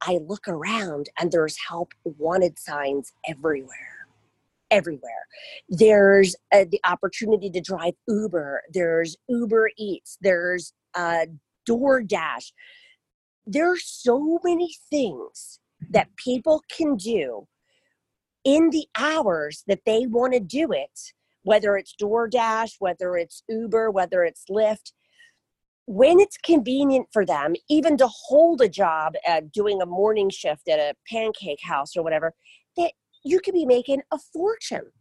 [0.02, 4.01] I look around and there's help wanted signs everywhere.
[4.72, 5.28] Everywhere.
[5.70, 8.64] There's uh, the opportunity to drive Uber.
[8.74, 10.18] There's Uber Eats.
[10.22, 11.26] There's uh,
[11.70, 12.52] DoorDash.
[13.46, 17.48] There's so many things that people can do
[18.44, 21.00] in the hours that they want to do it,
[21.44, 24.94] whether it's DoorDash, whether it's Uber, whether it's Lyft,
[25.86, 30.68] when it's convenient for them, even to hold a job at doing a morning shift
[30.70, 32.34] at a pancake house or whatever,
[33.24, 34.92] you could be making a fortune.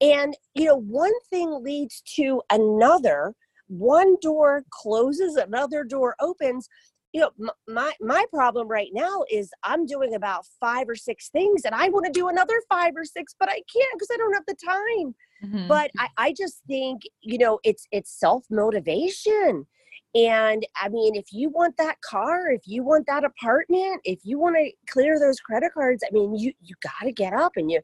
[0.00, 3.34] And, you know, one thing leads to another.
[3.66, 6.68] One door closes, another door opens
[7.12, 7.30] you know
[7.66, 11.88] my my problem right now is i'm doing about five or six things and i
[11.88, 14.54] want to do another five or six but i can't because i don't have the
[14.62, 15.68] time Mhm.
[15.68, 19.66] but I, I just think you know it's it's self motivation
[20.18, 24.38] and i mean if you want that car if you want that apartment if you
[24.38, 27.70] want to clear those credit cards i mean you you got to get up and
[27.70, 27.80] you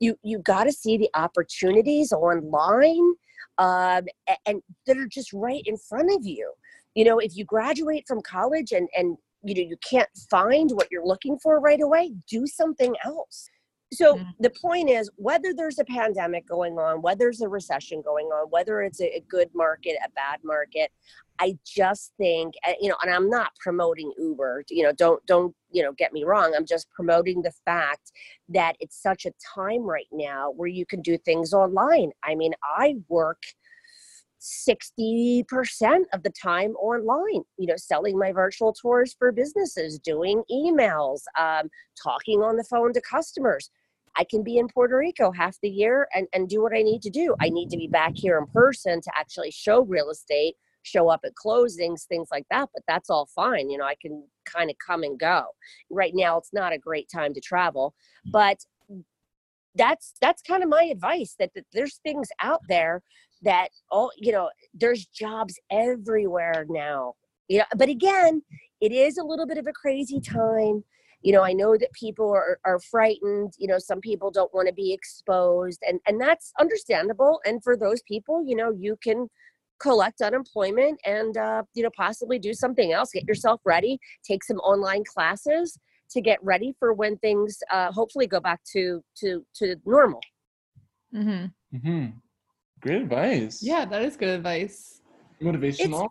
[0.00, 3.14] you you got to see the opportunities online
[3.58, 4.06] um,
[4.46, 6.52] and that are just right in front of you.
[6.94, 10.88] You know if you graduate from college and and you know you can't find what
[10.90, 13.48] you're looking for right away do something else
[13.92, 14.34] so Mhm.
[14.38, 18.48] the point is whether there's a pandemic going on whether there's a recession going on
[18.50, 20.92] whether it's a, a good market a bad market
[21.40, 25.54] i just think uh, you know and i'm not promoting uber you know don't don't
[25.72, 28.12] you know get me wrong i'm just promoting the fact
[28.48, 32.52] that it's such a time right now where you can do things online i mean
[32.62, 33.42] i work
[34.40, 35.44] 60%
[36.14, 41.68] of the time online you know selling my virtual tours for businesses doing emails um,
[42.02, 43.70] talking on the phone to customers
[44.16, 47.02] i can be in puerto rico half the year and, and do what i need
[47.02, 47.34] to do.
[47.40, 51.20] I need to be back here in person to actually show real estate show up
[51.24, 54.76] at closings things like that but that's all fine you know i can kind of
[54.84, 55.44] come and go.
[55.90, 57.94] Right now it's not a great time to travel
[58.26, 58.32] mm.
[58.32, 58.58] but
[59.76, 63.02] that's that's kind of my advice that, that there's things out there
[63.42, 67.14] that all you know there's jobs everywhere now.
[67.48, 68.42] You know but again
[68.80, 70.84] it is a little bit of a crazy time
[71.22, 74.66] you know i know that people are, are frightened you know some people don't want
[74.66, 79.28] to be exposed and and that's understandable and for those people you know you can
[79.80, 84.58] collect unemployment and uh, you know possibly do something else get yourself ready take some
[84.58, 85.78] online classes
[86.10, 90.20] to get ready for when things uh, hopefully go back to to to normal
[91.14, 91.46] mm-hmm.
[91.74, 92.06] Mm-hmm.
[92.80, 93.62] Great advice.
[93.62, 95.00] Yeah, that is good advice.
[95.40, 96.08] Motivational.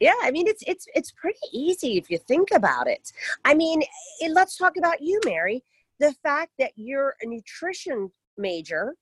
[0.00, 3.12] Yeah i mean it's it's it's pretty easy if you think about it.
[3.44, 3.82] I mean
[4.22, 5.64] eh, let's talk about you mary.
[6.00, 8.96] The fact that you're a nutrition major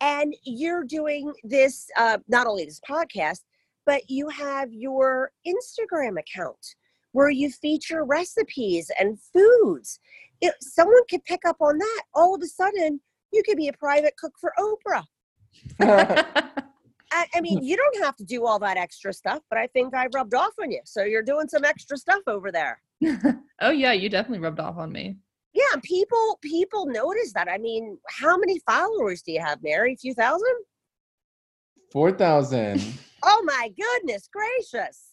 [0.00, 3.40] and you're doing this uh, not only this podcast
[3.86, 6.76] but you have your instagram account
[7.12, 10.00] where you feature recipes and foods.
[10.40, 12.02] If someone could pick up on that.
[12.14, 13.00] All of a sudden
[13.32, 15.04] you could be a private cook for oprah
[17.12, 19.94] I, I mean, you don't have to do all that extra stuff, but I think
[19.94, 20.80] I rubbed off on you.
[20.84, 22.80] So you're doing some extra stuff over there.
[23.60, 25.16] oh yeah, you definitely rubbed off on me.
[25.54, 27.48] Yeah, people people notice that.
[27.48, 29.92] I mean, how many followers do you have, Mary?
[29.94, 30.56] A few thousand?
[31.92, 32.82] Four thousand.
[33.24, 35.12] Oh my goodness gracious.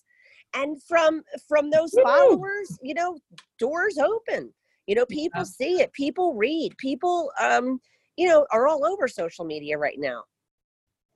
[0.55, 2.01] And from from those Woo!
[2.01, 3.19] followers, you know,
[3.59, 4.51] doors open.
[4.87, 5.43] You know, people Yeah.
[5.43, 7.79] see it, people read, people um,
[8.17, 10.23] you know, are all over social media right now.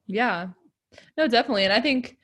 [0.06, 0.50] Yeah.
[1.18, 1.64] No, definitely.
[1.64, 2.18] And I think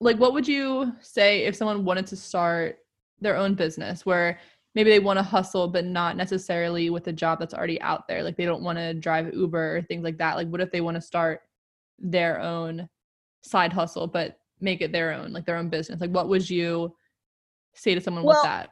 [0.00, 2.78] like what would you say if someone wanted to start
[3.20, 4.38] their own business where
[4.74, 8.22] maybe they want to hustle but not necessarily with a job that's already out there.
[8.22, 10.36] Like they don't want to drive Uber or things like that.
[10.36, 11.40] Like what if they want to start
[11.98, 12.88] their own
[13.42, 16.00] side hustle but make it their own, like their own business?
[16.00, 16.94] Like what would you
[17.74, 18.70] say to someone Well, with that?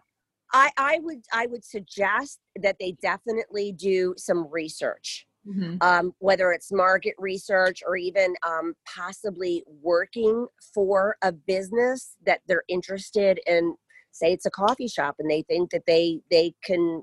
[0.53, 5.26] I I would I would suggest that they definitely do some research.
[5.47, 5.83] Mhm.
[5.83, 12.65] um, whether it's market research or even um, possibly working for a business that they're
[12.69, 13.77] interested in
[14.13, 17.03] say it's a coffee shop and they think that they they can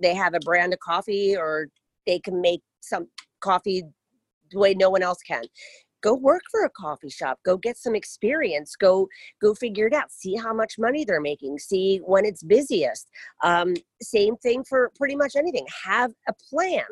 [0.00, 1.68] they have a brand of coffee or
[2.06, 3.08] they can make some
[3.40, 3.82] coffee
[4.50, 5.44] the way no one else can.
[6.02, 7.38] Go work for a coffee shop.
[7.44, 8.74] Go get some experience.
[8.74, 9.08] Go
[9.40, 10.10] go figure it out.
[10.10, 11.58] See how much money they're making.
[11.58, 13.08] See when it's busiest.
[13.44, 15.66] Um, same thing for pretty much anything.
[15.84, 16.84] Have a plan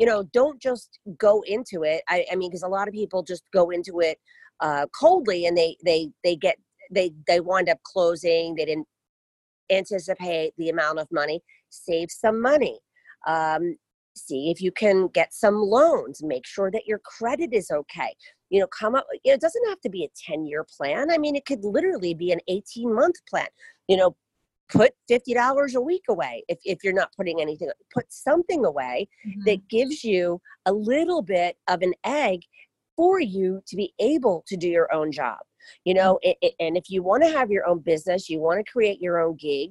[0.00, 2.02] you know don't just go into it.
[2.08, 4.18] I, I mean because a lot of people just go into it
[4.60, 6.56] uh, coldly and they they they get
[6.90, 8.54] they they wind up closing.
[8.54, 8.88] They didn't
[9.70, 11.42] anticipate the amount of money.
[11.68, 12.80] Save some money.
[13.26, 13.76] Um,
[14.16, 16.22] see if you can get some loans.
[16.22, 18.14] Make sure that your credit is okay.
[18.48, 21.10] You know come up it doesn't have to be a 10 year plan.
[21.10, 23.48] I mean it could literally be an 18 month plan.
[23.86, 24.16] You know
[24.70, 29.44] put $50 a week away if, if you're not putting anything put something away Mhm.
[29.46, 32.40] that gives you a little bit of an egg
[32.96, 35.38] for you to be able to do your own job
[35.84, 36.30] you know Mm-hmm.
[36.30, 39.00] it, it- and if you want to have your own business you want to create
[39.00, 39.70] your own gig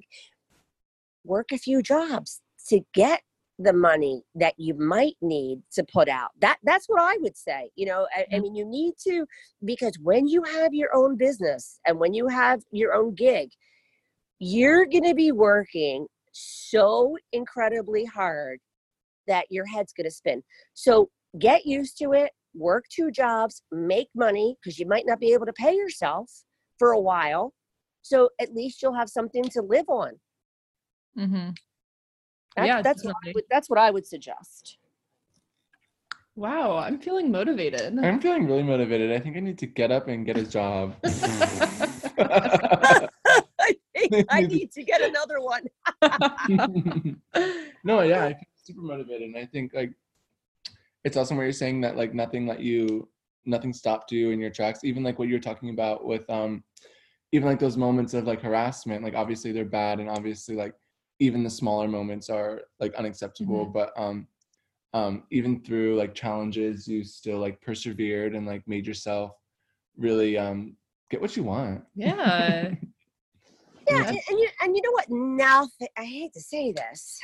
[1.23, 3.21] work a few jobs to get
[3.61, 7.69] the money that you might need to put out that that's what i would say
[7.75, 8.41] you know I, I Mhm.
[8.43, 9.25] mean you need to
[9.65, 13.49] because when you have your own business and when you have your own gig
[14.39, 18.59] you're going to be working so incredibly hard
[19.27, 20.41] that your head's going to spin.
[20.73, 25.33] So get used to it, work two jobs, make money because you might not be
[25.33, 26.31] able to pay yourself
[26.77, 27.53] for a while.
[28.01, 30.13] So at least you'll have something to live on.
[31.17, 31.49] Mm-hmm.
[32.55, 34.77] That's, Yeah, that's what would, that's what I would suggest.
[36.35, 37.99] Wow, I'm feeling motivated.
[37.99, 39.11] I'm feeling really motivated.
[39.11, 40.95] I think I need to get up and get a job.
[44.13, 45.63] I I need to get another one.
[47.83, 49.91] no, yeah, I feel super motivated, and I think like
[51.03, 53.07] it's awesome where you're saying that like nothing let you,
[53.45, 54.83] nothing stopped you in your tracks.
[54.83, 56.63] Even like what you're talking about with um,
[57.31, 59.03] even like those moments of like harassment.
[59.03, 60.73] Like obviously they're bad, and obviously like
[61.19, 63.65] even the smaller moments are like unacceptable.
[63.65, 64.27] But um,
[64.93, 69.33] um, even through like challenges, you still like persevered and like made yourself
[69.97, 70.75] really um
[71.09, 71.83] get what you want.
[71.95, 72.71] yeah.
[73.89, 75.09] Yeah, and, and you and you know what?
[75.09, 75.87] Nothing.
[75.97, 77.19] I hate to say this.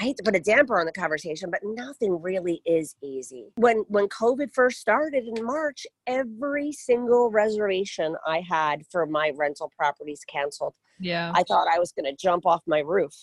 [0.00, 3.52] I hate to put a damper on the conversation, but nothing really is easy.
[3.56, 9.70] When when COVID first started in March, every single reservation I had for my rental
[9.76, 10.74] properties canceled.
[10.98, 11.32] Yeah.
[11.34, 13.14] I thought I was going to jump off my roof.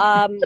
[0.00, 0.40] Um,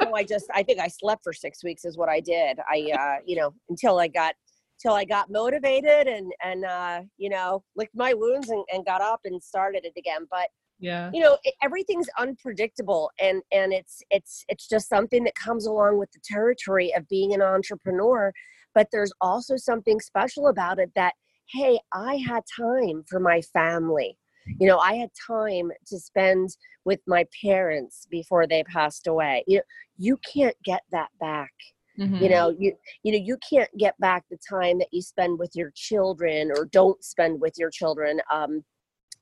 [0.00, 2.58] so I just I think I slept for six weeks is what I did.
[2.70, 4.34] I uh, you know until I got
[4.80, 9.00] till I got motivated and and uh, you know licked my wounds and, and got
[9.00, 10.26] up and started it again.
[10.30, 10.48] But
[10.82, 11.10] Yeah.
[11.14, 15.96] you know it, everything's unpredictable and and it's it's it's just something that comes along
[15.98, 18.32] with the territory of being an entrepreneur
[18.74, 21.14] but there's also something special about it that
[21.52, 24.18] hey i had time for my family
[24.58, 26.48] you know i had time to spend
[26.84, 29.62] with my parents before they passed away you know
[29.98, 31.52] you can't get that back
[31.96, 32.20] Mhm.
[32.22, 32.72] you know you
[33.04, 36.64] you know you can't get back the time that you spend with your children or
[36.66, 38.64] don't spend with your children um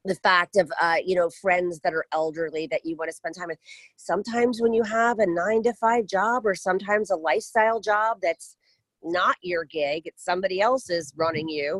[0.04, 3.34] the fact of uh you know friends that are elderly that you want to spend
[3.36, 3.58] time with.
[3.96, 8.56] Sometimes when you have a 9 to 5 job or sometimes a lifestyle job that's
[9.02, 11.78] not your gig it's somebody else's running you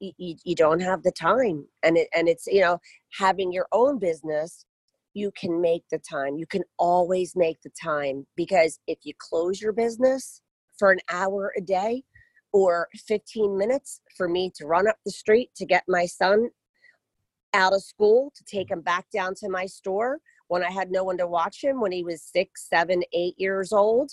[0.00, 1.66] you, you, you don't have the time.
[1.82, 2.78] And it and it's you know
[3.18, 4.64] having your own business
[5.14, 6.36] you can make the time.
[6.36, 10.42] You can always make the time because if you close your business
[10.78, 12.02] for an hour a day
[12.52, 16.50] or 15 minutes for me to run up the street to get my son
[17.56, 21.02] out of school to take him back down to my store when I had no
[21.02, 24.12] one to watch him when he was six, seven, eight years old.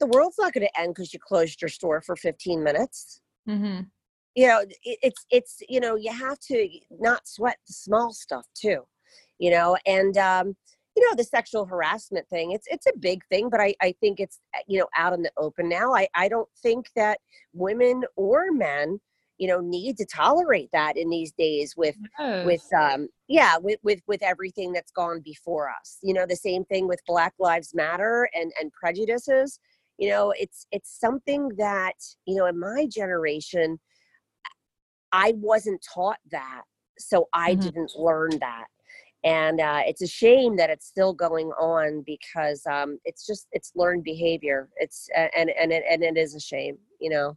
[0.00, 3.20] The world's not going to end because you closed your store for 15 minutes.
[3.48, 3.90] Mhm.
[4.34, 8.46] You know, it, it's it's you know you have to not sweat the small stuff
[8.54, 8.82] too,
[9.38, 10.56] you know, and um,
[10.96, 14.18] you know the sexual harassment thing it's it's a big thing but i i think
[14.18, 17.20] it's you know out in the open now i i don't think that
[17.52, 18.98] women or men
[19.38, 22.44] you know need to tolerate that in these days with Yes.
[22.44, 25.98] with um yeah with with with everything that's gone before us.
[26.02, 29.58] You know the same thing with black lives matter and and prejudices.
[29.98, 31.94] You know it's it's something that
[32.26, 33.78] you know in my generation
[35.12, 36.62] i wasn't taught that
[36.98, 37.60] so i Mhm.
[37.62, 38.66] didn't learn that.
[39.24, 43.72] And uh, it's a shame that it's still going on because um, it's just it's
[43.74, 44.68] learned behavior.
[44.76, 47.36] It's and and it, and it is a shame you know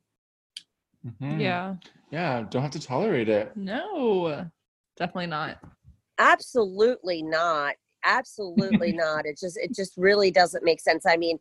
[1.05, 1.39] Mhm.
[1.41, 1.75] yeah.
[2.11, 2.45] Yeah.
[2.49, 3.55] Don't have to tolerate it.
[3.55, 4.47] No,
[4.97, 5.59] definitely not.
[6.17, 11.37] absolutely not absolutely not it just it just really doesn't make sense i mean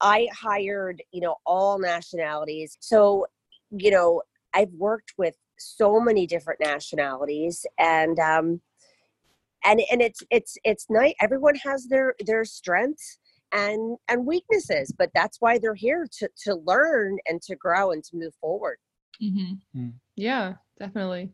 [0.00, 3.26] i hired you know all nationalities so
[3.70, 4.22] you know
[4.54, 8.60] i've worked with so many different nationalities and um
[9.64, 13.18] and and it's it's it's nice everyone has their their strengths
[13.52, 18.02] and and weaknesses but that's why they're here to to learn and to grow and
[18.04, 18.76] to move forward
[19.22, 19.92] hmm Mm.
[20.16, 21.32] Yeah, definitely.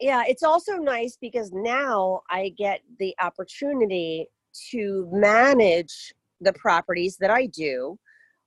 [0.00, 4.26] yeah it's also nice because now i get the opportunity
[4.70, 7.98] to manage the properties that i do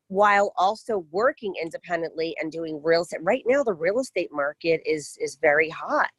[0.08, 5.16] while also working independently and doing real estate right now the real estate market is
[5.20, 6.10] is very hot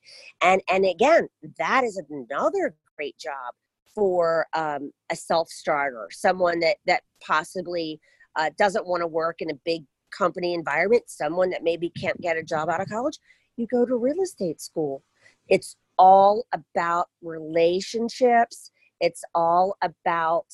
[0.43, 3.53] and and again that is another great job
[3.95, 8.01] for um, a self-starter someone that that possibly
[8.37, 9.83] uh, doesn't want to work in a big
[10.17, 13.19] company environment someone that maybe can't get a job out of college
[13.61, 15.03] you go to real estate school.
[15.49, 18.73] It's all about relationships.
[19.01, 20.47] It's all about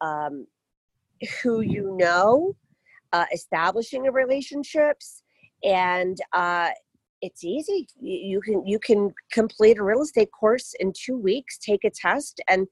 [0.00, 0.46] um,
[1.42, 2.54] who you know
[3.12, 5.22] uh, establishing a relationships.
[5.64, 6.70] And uh,
[7.22, 7.88] it's easy.
[8.00, 11.90] You, you can you can complete a real estate course in two weeks take a
[11.90, 12.66] test and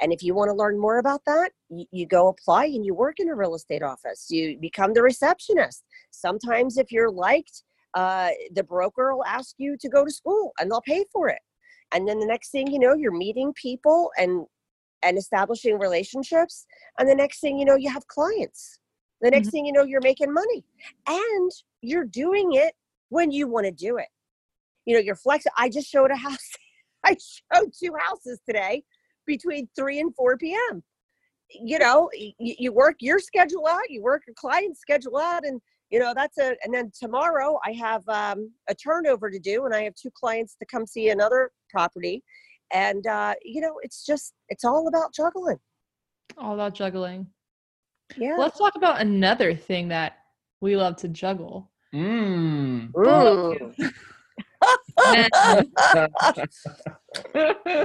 [0.00, 2.94] and if you want to learn more about that you, you go apply and you
[2.94, 4.26] work in a real estate office.
[4.30, 5.82] You become the receptionist.
[6.10, 7.62] Sometimes if you're liked
[7.94, 11.40] uh, the broker will ask you to go to school and they'll pay for it.
[11.94, 14.46] And then the next thing you know you're meeting people and
[15.04, 16.64] and establishing relationships
[16.98, 18.78] and the next thing you know you have clients.
[19.20, 20.64] The next thing you know you're making money.
[21.06, 22.74] And you're doing it
[23.10, 24.08] when you want to do it.
[24.86, 26.50] You know you're flexible i just showed a house
[27.04, 28.82] i showed two houses today
[29.26, 30.82] between 3 and 4 p.m
[31.50, 35.60] you know y- you work your schedule out you work your client's schedule out and
[35.90, 39.74] you know that's a and then tomorrow i have um, a turnover to do and
[39.74, 42.22] i have two clients to come see another property
[42.72, 45.58] and uh, you know it's just it's all about juggling
[46.38, 47.26] All about juggling.
[48.16, 50.14] yeah Let's talk about another thing that
[50.60, 51.70] we love to juggle.
[51.94, 52.92] Mm.
[54.62, 55.12] Ooh.
[55.12, 55.28] Men.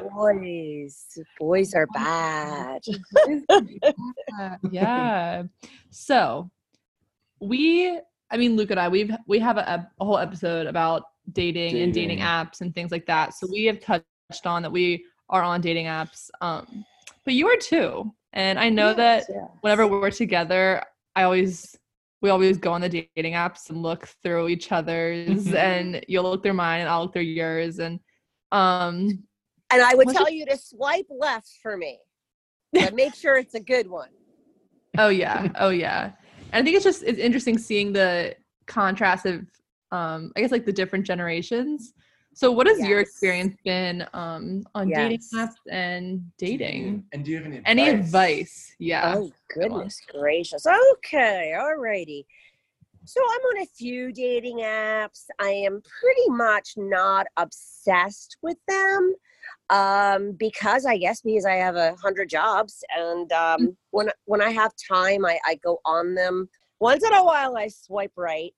[0.09, 2.81] boys boys are bad
[4.29, 5.43] yeah, yeah.
[5.89, 6.49] So
[7.39, 7.99] we,
[8.31, 11.03] I mean, Luke and I, we've we have a, a whole episode about
[11.33, 12.23] dating, and dating Dating.
[12.23, 13.33] apps and things like that.
[13.33, 16.29] So we have touched on that we are on dating apps.
[16.41, 16.85] Um,
[17.25, 19.25] but you are too, and I know that
[19.61, 20.83] whenever we're together,
[21.15, 21.75] I always
[22.21, 25.55] we always go on the dating apps and look through each other's, Mhm.
[25.55, 27.99] and you'll look through mine, and I'll look through yours, and
[28.51, 29.23] um,
[29.69, 31.99] and i would What's tell you to swipe left for me
[32.73, 34.09] but make sure it's a good one
[34.97, 36.13] Oh yeah, oh yeah.
[36.53, 39.45] And I think it's just it's interesting seeing the contrast of
[39.91, 41.93] um I guess like the different generations.
[42.37, 47.03] So what has your experience been um on dating apps and dating?
[47.11, 47.71] And do you have any advice?
[47.71, 48.75] Any advice?
[48.77, 49.15] Yeah.
[49.15, 50.67] Oh goodness gracious.
[50.67, 52.25] Okay, alrighty.
[53.05, 55.23] So I'm on a few dating apps.
[55.39, 59.15] I am pretty much not obsessed with them.
[59.71, 64.51] Um, because I guess because I have a hundred jobs and um when when I
[64.51, 66.49] have time I, I go on them.
[66.79, 68.53] Once in a while I swipe right.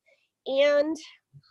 [0.48, 0.98] And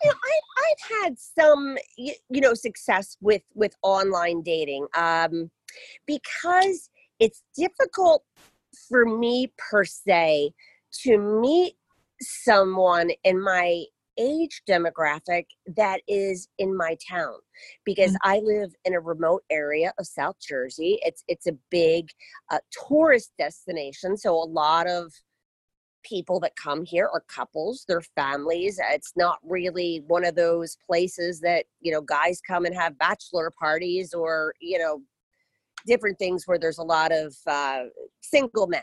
[0.03, 4.87] you know, I I've had some y- you know success with with online dating.
[4.97, 5.51] Um
[6.07, 8.24] because it's difficult
[8.89, 10.53] for me per se
[11.03, 11.74] to meet
[12.20, 13.85] someone in my
[14.18, 17.35] age demographic that is in my town
[17.85, 20.99] because I live in a remote area of South Jersey.
[21.03, 22.09] It's it's a big
[22.51, 22.59] uh,
[22.89, 25.12] tourist destination, so a lot of
[26.03, 28.80] people that come here are couples, they're families.
[28.90, 33.51] It's not really one of those places that you know guys come and have bachelor
[33.59, 35.03] parties or you know
[35.86, 37.84] different things where there's a lot of uh,
[38.20, 38.82] single men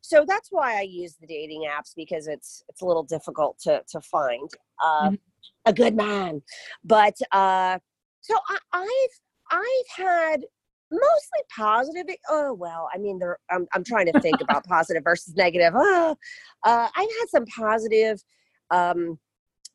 [0.00, 3.82] so that's why i use the dating apps because it's it's a little difficult to
[3.88, 4.48] to find
[4.82, 5.18] uh, Mhm.
[5.66, 6.40] a good man
[6.84, 7.78] but uh
[8.20, 10.46] so I, i've i've had
[10.90, 12.06] mostly positive.
[12.28, 13.38] Oh well, I mean, there.
[13.50, 15.72] I'm I'm trying to think about positive versus negative.
[15.76, 16.16] Oh,
[16.64, 18.22] uh, I've had some positive
[18.70, 19.18] um,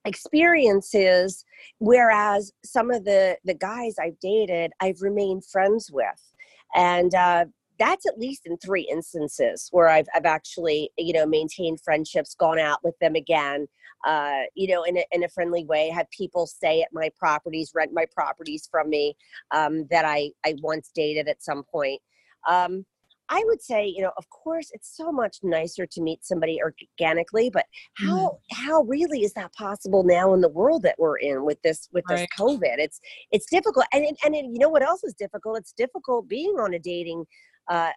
[0.05, 1.45] experiences,
[1.79, 6.33] whereas some of the the guys I've dated, I've remained friends with,
[6.75, 7.45] and uh,
[7.79, 12.59] that's at least in three instances where I've I've actually you know maintained friendships, gone
[12.59, 13.67] out with them again,
[14.03, 15.89] uh, you know, in a, in a friendly way.
[15.89, 19.15] Have people stay at my properties, rent my properties from me
[19.51, 22.01] um, that I I once dated at some point.
[22.47, 22.85] Um,
[23.29, 27.49] I would say, you know, of course, it's so much nicer to meet somebody organically,
[27.49, 28.37] but how mm.
[28.51, 32.03] how really is that possible now in the world that we're in with this with
[32.09, 32.17] right.
[32.17, 32.75] this COVID?
[32.77, 32.99] It's
[33.31, 35.57] it's difficult, and and you know what else is difficult?
[35.57, 37.25] It's difficult being on a dating
[37.69, 37.91] uh,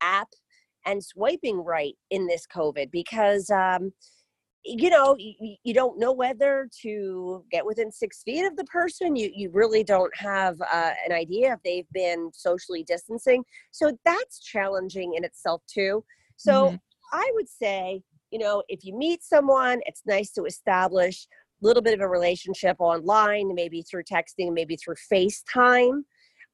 [0.00, 0.28] app
[0.86, 3.92] and swiping right in this COVID because, um,
[4.64, 9.14] you know, you, you, don't know whether to get within six feet of the person.
[9.14, 13.44] You, you really don't have uh, an idea if they've been socially distancing.
[13.72, 16.04] So that's challenging in itself, too.
[16.36, 16.76] So mm-hmm.
[17.12, 21.26] I would say, you know, if you meet someone, it's nice to establish
[21.62, 26.00] a little bit of a relationship online, maybe through texting, maybe through FaceTime.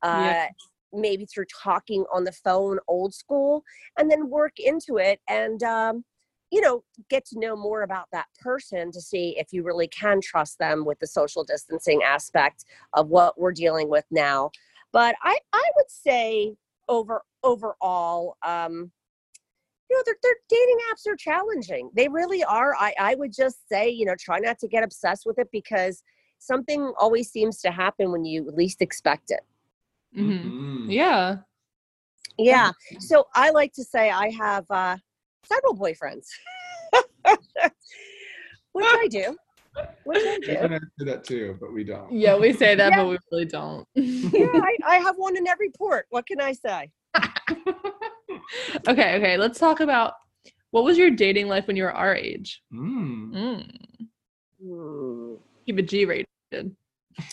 [0.03, 0.49] Uh, yeah
[0.93, 3.63] maybe through talking on the phone old school
[3.99, 6.05] and then work into it and um,
[6.51, 10.21] you know get to know more about that person to see if you really can
[10.21, 14.51] trust them with the social distancing aspect of what we're dealing with now
[14.93, 16.55] but i i would say
[16.89, 18.91] over overall um
[19.91, 21.91] you know, their, their dating apps are challenging.
[21.95, 22.75] They really are.
[22.77, 26.03] I, I would just say, you know, try not to get obsessed with it because
[26.39, 29.41] something always seems to happen when you least expect it.
[30.17, 30.49] Mm-hmm.
[30.49, 30.91] Mm-hmm.
[30.91, 31.37] Yeah.
[32.39, 32.71] Yeah.
[33.01, 34.97] So I like to say I have uh,
[35.45, 36.27] several boyfriends,
[38.73, 39.37] which I do.
[40.05, 40.53] Which I do.
[40.53, 42.13] I say that too, but we don't.
[42.13, 42.97] Yeah, we say that, yeah.
[42.97, 43.87] but we really don't.
[43.95, 46.07] yeah, I, I have one in every port.
[46.11, 46.91] What can I say?
[48.89, 49.37] okay, okay.
[49.37, 50.15] Let's talk about
[50.71, 52.63] what was your dating life when you were our age?
[52.73, 53.33] Mm.
[53.33, 53.71] Mm.
[54.65, 55.39] Mm.
[55.67, 56.77] Keep it G rated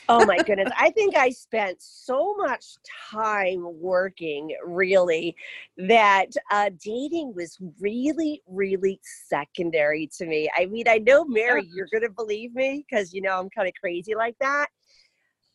[0.09, 0.69] oh my goodness.
[0.78, 2.65] I think I spent so much
[3.11, 5.36] time working really
[5.78, 10.49] that uh, dating was really, really secondary to me.
[10.57, 13.67] I mean, I know, Mary, you're going to believe me because you know I'm kind
[13.67, 14.67] of crazy like that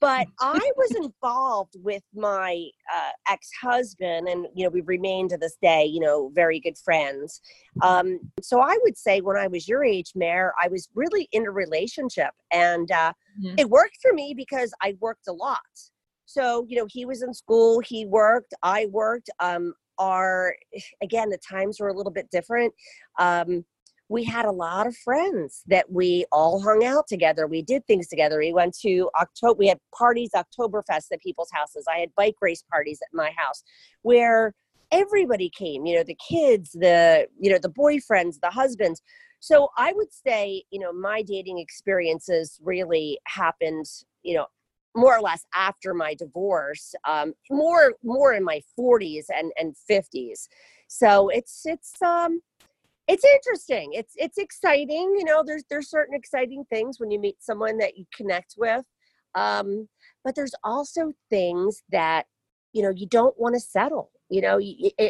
[0.03, 5.57] but I was involved with my uh, ex-husband, and you know we remain to this
[5.63, 7.41] day, you know, very good friends.
[7.81, 11.47] Um, so I would say when I was your age, Mare, I was really in
[11.47, 13.55] a relationship, and uh, mm-hmm.
[13.57, 15.61] it worked for me because I worked a lot.
[16.27, 19.31] So you know, he was in school, he worked, I worked.
[19.41, 20.55] Um, our
[21.03, 22.75] again, the times were a little bit different.
[23.19, 23.65] Um,
[24.09, 27.47] we had a lot of friends that we all hung out together.
[27.47, 28.39] We did things together.
[28.39, 31.87] We went to October, we had parties, Oktoberfest at people's houses.
[31.91, 33.63] I had bike race parties at my house
[34.03, 34.55] where
[34.91, 39.01] everybody came, you know, the kids, the, you know, the boyfriends, the husbands.
[39.41, 43.87] So I would say, you know, my dating experiences really happened,
[44.23, 44.47] you know,
[44.95, 50.49] more or less after my divorce, um, more more in my 40s and and 50s.
[50.87, 52.43] So it's it's um
[53.09, 53.91] it's interesting.
[53.93, 55.15] It's it's exciting.
[55.19, 58.85] You know, there's there's certain exciting things when you meet someone that you connect with.
[59.35, 59.89] Um,
[60.25, 62.27] but there's also things that
[62.73, 64.59] you know you don't want to settle you know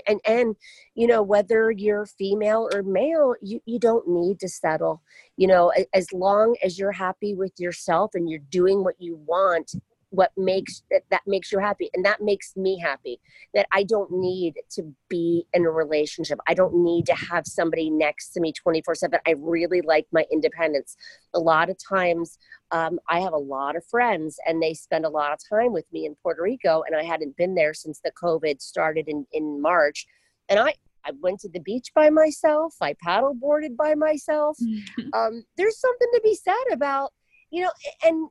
[0.06, 0.56] and and
[0.94, 5.00] you know whether you're female or male you you don't need to settle
[5.36, 9.74] you know as long as you're happy with yourself and you're doing what you want
[10.12, 13.18] what makes that, that makes you happy and that makes me happy
[13.54, 17.88] that i don't need to be in a relationship i don't need to have somebody
[17.90, 20.96] next to me 24 7 i really like my independence
[21.34, 22.38] a lot of times
[22.72, 25.90] um, i have a lot of friends and they spend a lot of time with
[25.92, 29.60] me in puerto rico and i hadn't been there since the covid started in, in
[29.60, 30.06] march
[30.48, 32.76] and i I went to the beach by myself.
[32.80, 34.56] I paddle boarded by myself.
[35.12, 37.12] um, there's something to be said about,
[37.50, 37.72] you know,
[38.04, 38.28] and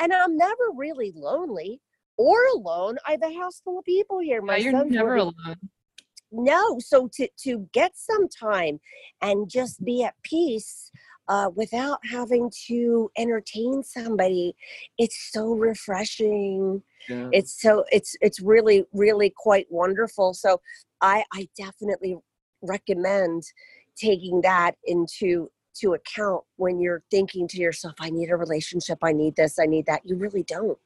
[0.00, 1.80] and I'm never really lonely
[2.16, 2.98] or alone.
[3.06, 4.42] I have a house full of people here.
[4.42, 5.34] My yeah, you're never alone.
[6.30, 8.80] No, so to to get some time
[9.22, 10.90] and just be at peace
[11.28, 14.54] uh, without having to entertain somebody,
[14.98, 16.82] it's so refreshing.
[17.08, 17.28] Yeah.
[17.32, 20.34] It's so it's it's really really quite wonderful.
[20.34, 20.60] So
[21.00, 22.16] I I definitely
[22.62, 23.44] recommend
[23.96, 29.12] taking that into to account when you're thinking to yourself, I need a relationship, I
[29.12, 30.02] need this, I need that.
[30.04, 30.78] You really don't.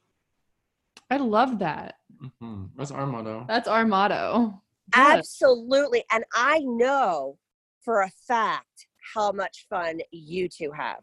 [1.11, 1.97] I love that.
[2.23, 2.65] Mm-hmm.
[2.77, 3.45] That's our motto.
[3.49, 4.63] That's our motto.
[4.95, 6.05] Absolutely.
[6.11, 7.39] And I know
[7.83, 11.01] for a fact how much fun you two have.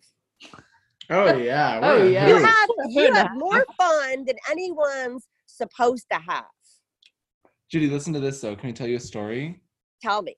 [1.09, 1.79] Oh yeah.
[1.81, 2.27] oh yeah.
[2.27, 6.45] You have you have more fun than anyone's supposed to have.
[7.71, 8.55] Judy, listen to this though.
[8.55, 9.61] Can I tell you a story?
[10.01, 10.35] Tell me.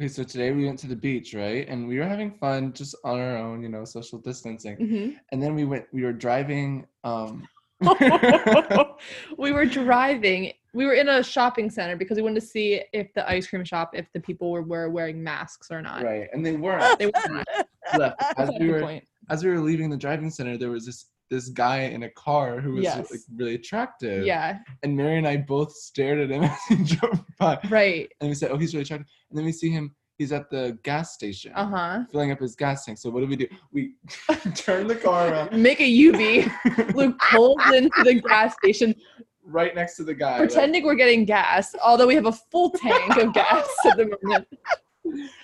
[0.00, 1.66] Okay, so today we went to the beach, right?
[1.68, 4.76] And we were having fun just on our own, you know, social distancing.
[4.76, 5.16] Mhm.
[5.32, 6.86] And then we went, we were driving.
[7.02, 7.48] Um,
[9.38, 10.52] we were driving.
[10.72, 13.64] We were in a shopping center because we wanted to see if the ice cream
[13.64, 16.04] shop, if the people were, were wearing masks or not.
[16.04, 16.28] right.
[16.32, 16.96] And they weren't.
[17.00, 17.46] They were not.
[17.98, 18.22] left.
[18.38, 21.80] As we were as we were leaving the driving center, there was this this guy
[21.82, 23.10] in a car who was Yes.
[23.10, 24.24] like really attractive.
[24.24, 24.58] Yeah.
[24.82, 27.58] And Mary and I both stared at him as he drove by.
[27.68, 28.10] Right.
[28.20, 29.08] And we said, Oh, he's really attractive.
[29.30, 31.52] And then we see him, he's at the gas station.
[31.54, 32.00] Uh huh.
[32.10, 32.98] Filling up his gas tank.
[32.98, 33.46] So what do we do?
[33.72, 33.92] We
[34.54, 36.94] turn the car around Make a UV.
[36.94, 38.94] Luke pulls into the gas station,
[39.44, 40.38] right next to the guy.
[40.38, 44.06] like- pretending we're getting gas, although we have a full tank of gas at the
[44.22, 44.48] moment.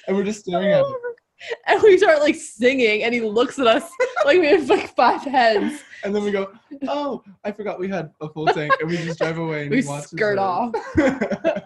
[0.09, 0.95] and we're just staring at him.
[1.67, 3.91] And we start like singing, and he looks at us
[4.25, 5.83] like we have like five heads.
[6.03, 6.53] And then we go,
[6.89, 8.73] Oh, I forgot we had a full tank.
[8.81, 10.73] And we just drive away and We he watches skirt off.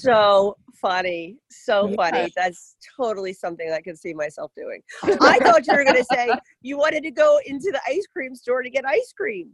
[0.00, 1.36] So funny.
[1.50, 1.96] So Yeah.
[1.96, 2.32] funny.
[2.36, 4.82] That's totally something I could see myself doing.
[5.02, 6.32] I thought you were going to say
[6.62, 9.50] you wanted to go into the ice cream store to get ice cream.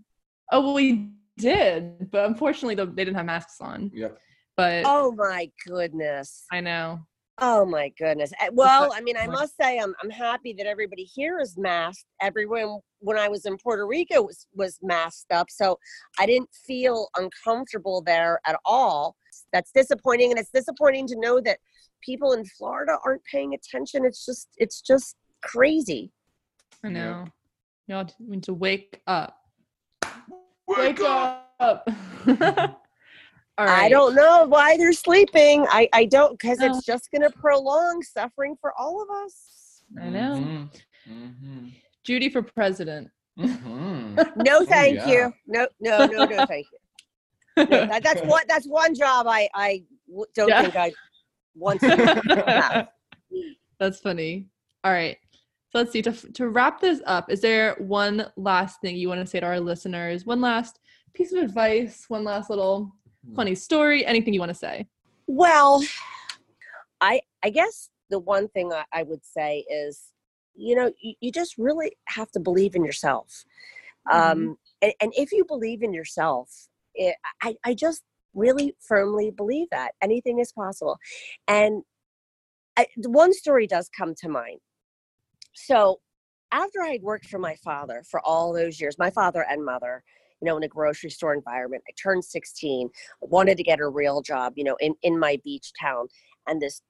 [0.53, 3.91] Oh, well, we did, but unfortunately, they didn't have masks on.
[3.95, 4.19] yep.
[4.57, 6.45] But Oh my goodness.
[6.53, 7.01] I know.
[7.39, 8.32] Oh my goodness.
[8.41, 12.07] Uh, Well, I mean, I must say I'm I'm happy that everybody here is masked.
[12.20, 15.78] Everyone when I was in Puerto Rico was was masked up, so
[16.18, 19.16] I didn't feel uncomfortable there at all.
[19.53, 21.59] That's disappointing and it's disappointing to know that
[22.03, 24.05] people in Florida aren't paying attention.
[24.05, 26.12] It's just it's just crazy.
[26.85, 27.26] I know.
[27.89, 29.39] Y'all need to wake up.
[30.68, 31.45] Wake up!
[31.61, 31.89] up.
[33.57, 33.85] All right.
[33.85, 35.65] I don't know why they're sleeping.
[35.71, 36.67] I I don't cuz No.
[36.67, 39.83] it's just going to prolong suffering for all of us.
[40.01, 40.35] I know.
[40.37, 40.71] Mhm.
[41.09, 41.73] Mhm.
[42.03, 43.11] Judy for president.
[43.39, 44.17] Mhm.
[44.37, 45.09] No, thank yeah.
[45.09, 45.33] you.
[45.47, 46.79] No, no, no, no, thank you.
[47.69, 48.43] No, that, that's one.
[48.49, 50.63] That's one job I I w- don't Yeah.
[50.63, 50.93] think I
[51.55, 51.97] want to
[52.49, 52.89] have.
[53.81, 54.49] That's funny.
[54.85, 55.17] All right.
[55.71, 56.03] So let's see.
[56.03, 59.47] To, to wrap this up, is there one last thing you want to say to
[59.47, 60.25] our listeners?
[60.27, 60.79] One last
[61.13, 62.05] piece of advice?
[62.09, 62.93] One last little
[63.35, 64.05] funny story?
[64.05, 64.87] Anything you want to say?
[65.27, 65.83] Well,
[67.01, 70.12] I I guess the one thing I, I would say is,
[70.55, 73.45] you know, you, you just really have to believe in yourself.
[74.11, 78.03] Um, and, and if you believe in yourself, it, I I just
[78.35, 80.99] really firmly believe that anything is possible.
[81.49, 81.83] And
[82.77, 84.61] I, the one story does come to mind.
[85.55, 86.01] So
[86.51, 90.03] after I had worked for my father for all those years, my father and mother,
[90.41, 94.22] you know, in a grocery store environment, I turned 16, wanted to get a real
[94.22, 96.09] job, you know, in, in my beach town.
[96.47, 96.82] And this,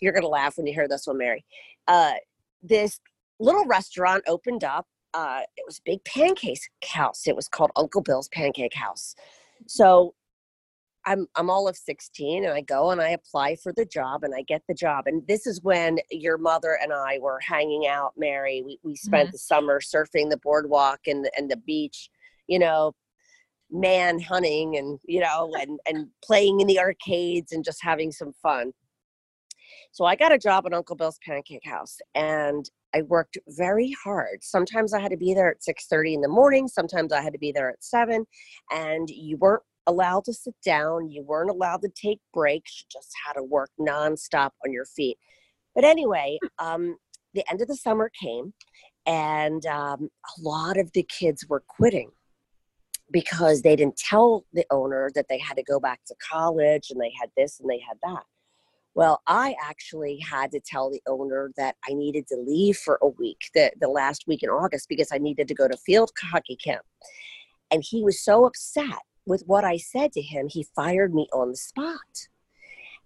[0.00, 1.44] you're going to laugh when you hear this one, Mary.
[1.88, 2.14] Uh,
[2.62, 3.00] this
[3.40, 4.86] little restaurant opened up.
[5.14, 7.26] Uh, it was a big pancake house.
[7.26, 9.14] It was called Uncle Bill's Pancake House.
[9.66, 10.14] So
[11.04, 14.34] I'm I'm all of 16 and I go and I apply for the job and
[14.34, 15.06] I get the job.
[15.06, 18.62] And this is when your mother and I were hanging out, Mary.
[18.64, 22.08] We we spent the summer surfing the boardwalk and and the beach,
[22.46, 22.92] you know,
[23.72, 28.32] man hunting and you know and and playing in the arcades and just having some
[28.42, 28.72] fun.
[29.92, 34.42] So I got a job at Uncle Bill's Pancake House and I worked very hard.
[34.42, 37.38] Sometimes I had to be there at 6:30 in the morning, sometimes I had to
[37.38, 38.26] be there at 7
[38.70, 43.12] and you weren't allowed to sit down, you weren't allowed to take breaks, you just
[43.26, 45.18] had to work nonstop on your feet.
[45.74, 46.96] But anyway, um
[47.34, 48.52] the end of the summer came
[49.06, 52.10] and um, a lot of the kids were quitting
[53.12, 57.00] because they didn't tell the owner that they had to go back to college and
[57.00, 58.24] they had this and they had that.
[58.94, 63.08] Well, I actually had to tell the owner that I needed to leave for a
[63.08, 66.56] week, the, the last week in August, because I needed to go to field hockey
[66.56, 66.84] camp.
[67.70, 71.50] And he was so upset with what I said to him, he fired me on
[71.50, 72.28] the spot.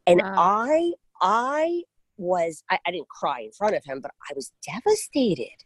[0.06, 0.34] And Wow.
[0.36, 1.82] I, I
[2.16, 5.64] was, I, I didn't cry in front of him, but I was devastated.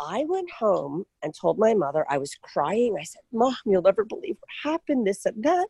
[0.00, 2.96] I went home and told my mother I was crying.
[2.98, 5.68] I said, Mom, you'll never believe what happened, this and that.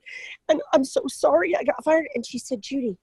[0.48, 2.06] And I'm so sorry I got fired.
[2.14, 2.96] And she said, Judy,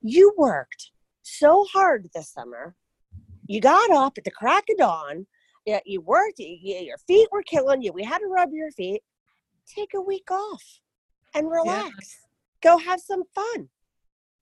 [0.00, 0.92] you worked
[1.22, 2.76] so hard this summer.
[3.46, 5.26] You got up at the crack of dawn.
[5.66, 6.38] Yeah, you worked.
[6.38, 7.92] You- your feet were killing you.
[7.92, 9.02] We had to rub your feet.
[9.66, 10.62] Take a week off
[11.34, 12.18] and relax.
[12.62, 13.68] Go have some fun.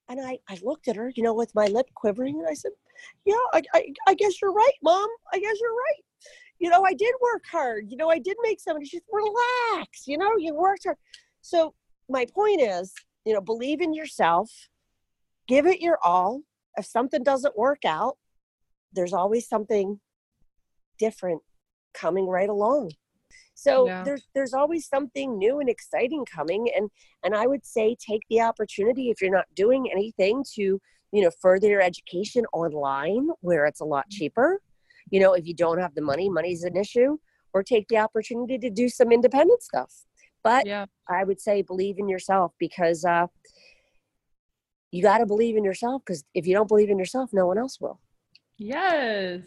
[0.08, 2.72] And I, I looked at her, you know, with my lip quivering, and I said,
[3.24, 5.08] "Yeah, I, I, I guess you're right, Mom.
[5.32, 6.04] I guess you're right.
[6.58, 7.86] You know, I did work hard.
[7.88, 8.86] You know, I did make somebody.
[8.86, 10.06] She said, relax.
[10.06, 10.96] You know, you worked hard.
[11.40, 11.74] So
[12.08, 12.92] my point is,
[13.24, 14.50] you know, believe in yourself
[15.48, 16.40] give it your all.
[16.76, 18.16] If something doesn't work out,
[18.92, 20.00] there's always something
[20.98, 21.42] different
[21.94, 22.92] coming right along.
[23.54, 24.04] So Yeah.
[24.04, 26.90] there's there's always something new and exciting coming, and
[27.22, 30.80] and I would say take the opportunity if you're not doing anything to
[31.12, 34.60] you know further your education online where it's a lot cheaper.
[35.10, 37.18] You know, if you don't have the money, money's an issue,
[37.52, 39.92] or take the opportunity to do some independent stuff.
[40.42, 40.86] But Yeah.
[41.08, 43.26] I would say believe in yourself because uh,
[44.90, 47.58] you got to believe in yourself because if you don't believe in yourself, no one
[47.58, 48.00] else will.
[48.58, 49.42] Yes.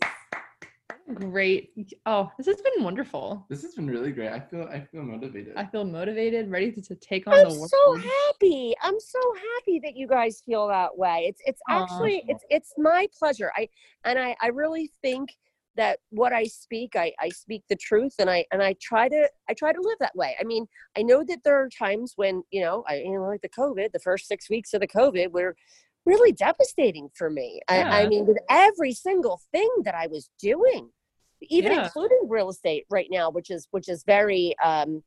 [1.13, 1.93] Great.
[2.07, 3.45] Oh, this has been wonderful.
[3.47, 4.29] This has been really great.
[4.29, 5.53] I feel I feel motivated.
[5.55, 7.71] I feel motivated, ready to, to take on I'm the world.
[7.95, 8.75] I'm so happy.
[8.81, 11.25] I'm so happy that you guys feel that way.
[11.27, 11.83] It's it's Aw.
[11.83, 13.51] actually it's it's my pleasure.
[13.55, 13.69] I
[14.03, 15.29] and I I really think
[15.75, 19.29] that what I speak, I I speak the truth, and I and I try to
[19.47, 20.35] I try to live that way.
[20.39, 20.65] I mean,
[20.97, 23.91] I know that there are times when you know I you know like the COVID,
[23.91, 25.55] the first six weeks of the COVID were
[26.05, 27.61] really devastating for me.
[27.67, 30.89] I, I mean, with every single thing that I was doing,
[31.41, 31.83] even Yeah.
[31.85, 35.03] including real estate right now, which is which is very um,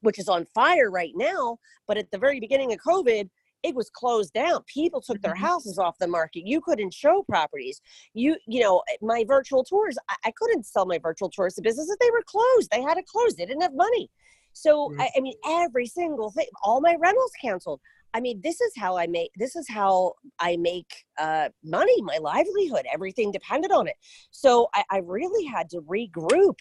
[0.00, 1.58] which is on fire right now.
[1.86, 3.28] But at the very beginning of COVID,
[3.62, 4.64] it was closed down.
[4.66, 5.38] People took their Mhm.
[5.38, 6.44] houses off the market.
[6.46, 7.80] You couldn't show properties.
[8.12, 11.96] You, you know, my virtual tours, I, I couldn't sell my virtual tours to businesses.
[12.00, 12.70] They were closed.
[12.72, 13.36] They had to close.
[13.36, 14.10] They didn't have money.
[14.52, 15.00] So, Mm.
[15.02, 17.80] I, I mean, every single thing, all my rentals canceled.
[18.14, 22.18] I mean, this is how I make, this is how I make uh, money, my
[22.18, 23.96] livelihood, everything depended on it.
[24.30, 26.58] So I, I really had to regroup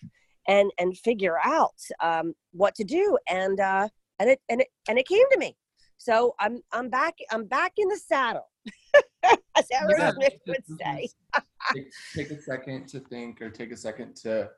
[0.48, 3.18] and, and figure out um, what to do.
[3.30, 3.90] And, uh,
[4.20, 5.56] and it, and it, and it came to me.
[5.98, 8.50] So I'm, I'm back, I'm back in the saddle.
[9.56, 10.12] As Aaron Yeah.
[10.14, 11.10] Smith would say.
[11.74, 14.50] take, take a second to think or take a second to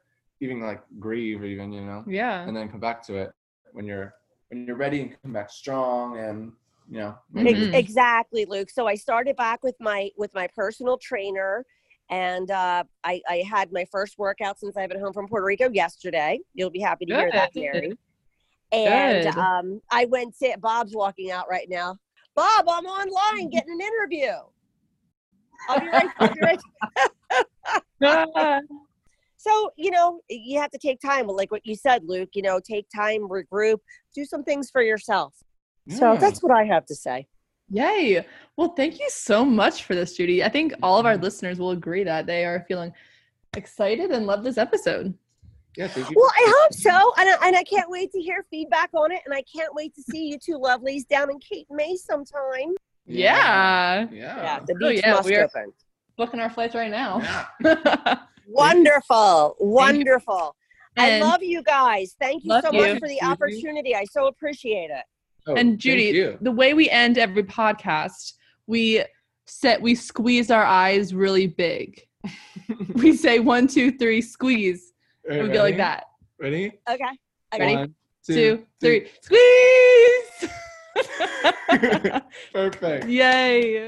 [0.42, 2.42] even like grieve even you know Yeah.
[2.48, 3.32] and then come back to it
[3.72, 4.14] when you're
[4.50, 6.52] when you're ready and come back strong and
[6.90, 7.74] you know Mhm.
[7.74, 8.70] Exactly luke.
[8.70, 11.66] So i started back with my with my personal trainer
[12.10, 15.70] and uh, I, I had my first workout since i've been home from puerto rico
[15.72, 16.40] yesterday.
[16.54, 17.62] You'll be happy to hear that Good.
[17.62, 17.98] mary.
[18.72, 19.38] And Good.
[19.38, 21.98] um, i went to bob's walking out right now.
[22.36, 24.34] Bob i'm online getting an interview.
[25.70, 26.60] I'll be right, I'll be right
[29.38, 32.60] so you know you have to take time like what you said luke you know
[32.60, 33.78] take time regroup
[34.14, 35.34] do some things for yourself
[35.90, 36.20] so Yeah.
[36.20, 37.28] that's what i have to say
[37.70, 38.24] Yay.
[38.58, 40.44] Well, thank you so much for this, Judy.
[40.44, 41.24] I think all of our Mhm.
[41.24, 42.94] listeners will agree that they are feeling
[43.56, 45.18] excited and love this episode.
[45.78, 49.12] yeah Well, I hope so, and I, and I can't wait to hear feedback on
[49.12, 52.76] it, and I can't wait to see you two lovelies down in Cape May sometime.
[53.08, 54.08] Yeah.
[54.12, 55.74] yeah Yeah, the Oh, beach yeah, must we are- open.
[56.18, 57.22] Booking our flights right now.
[57.64, 60.56] yeah Wonderful, wonderful.
[60.98, 62.16] I love you guys.
[62.20, 62.82] Thank you Love so you.
[62.82, 63.96] much for the opportunity.
[63.96, 65.06] I so appreciate it.
[65.46, 68.34] Oh, and Judy, the way we end every podcast,
[68.68, 69.04] we
[69.46, 72.02] set we squeeze our eyes really big.
[72.94, 74.94] we say one, two, three, squeeze.
[75.26, 76.06] Alright, And we go like that.
[76.40, 77.04] ready Okay.
[77.58, 77.76] Ready?
[77.76, 79.10] One, Two, three.
[79.22, 79.42] three,
[80.40, 80.50] squeeze.
[82.54, 83.88] perfect Yay.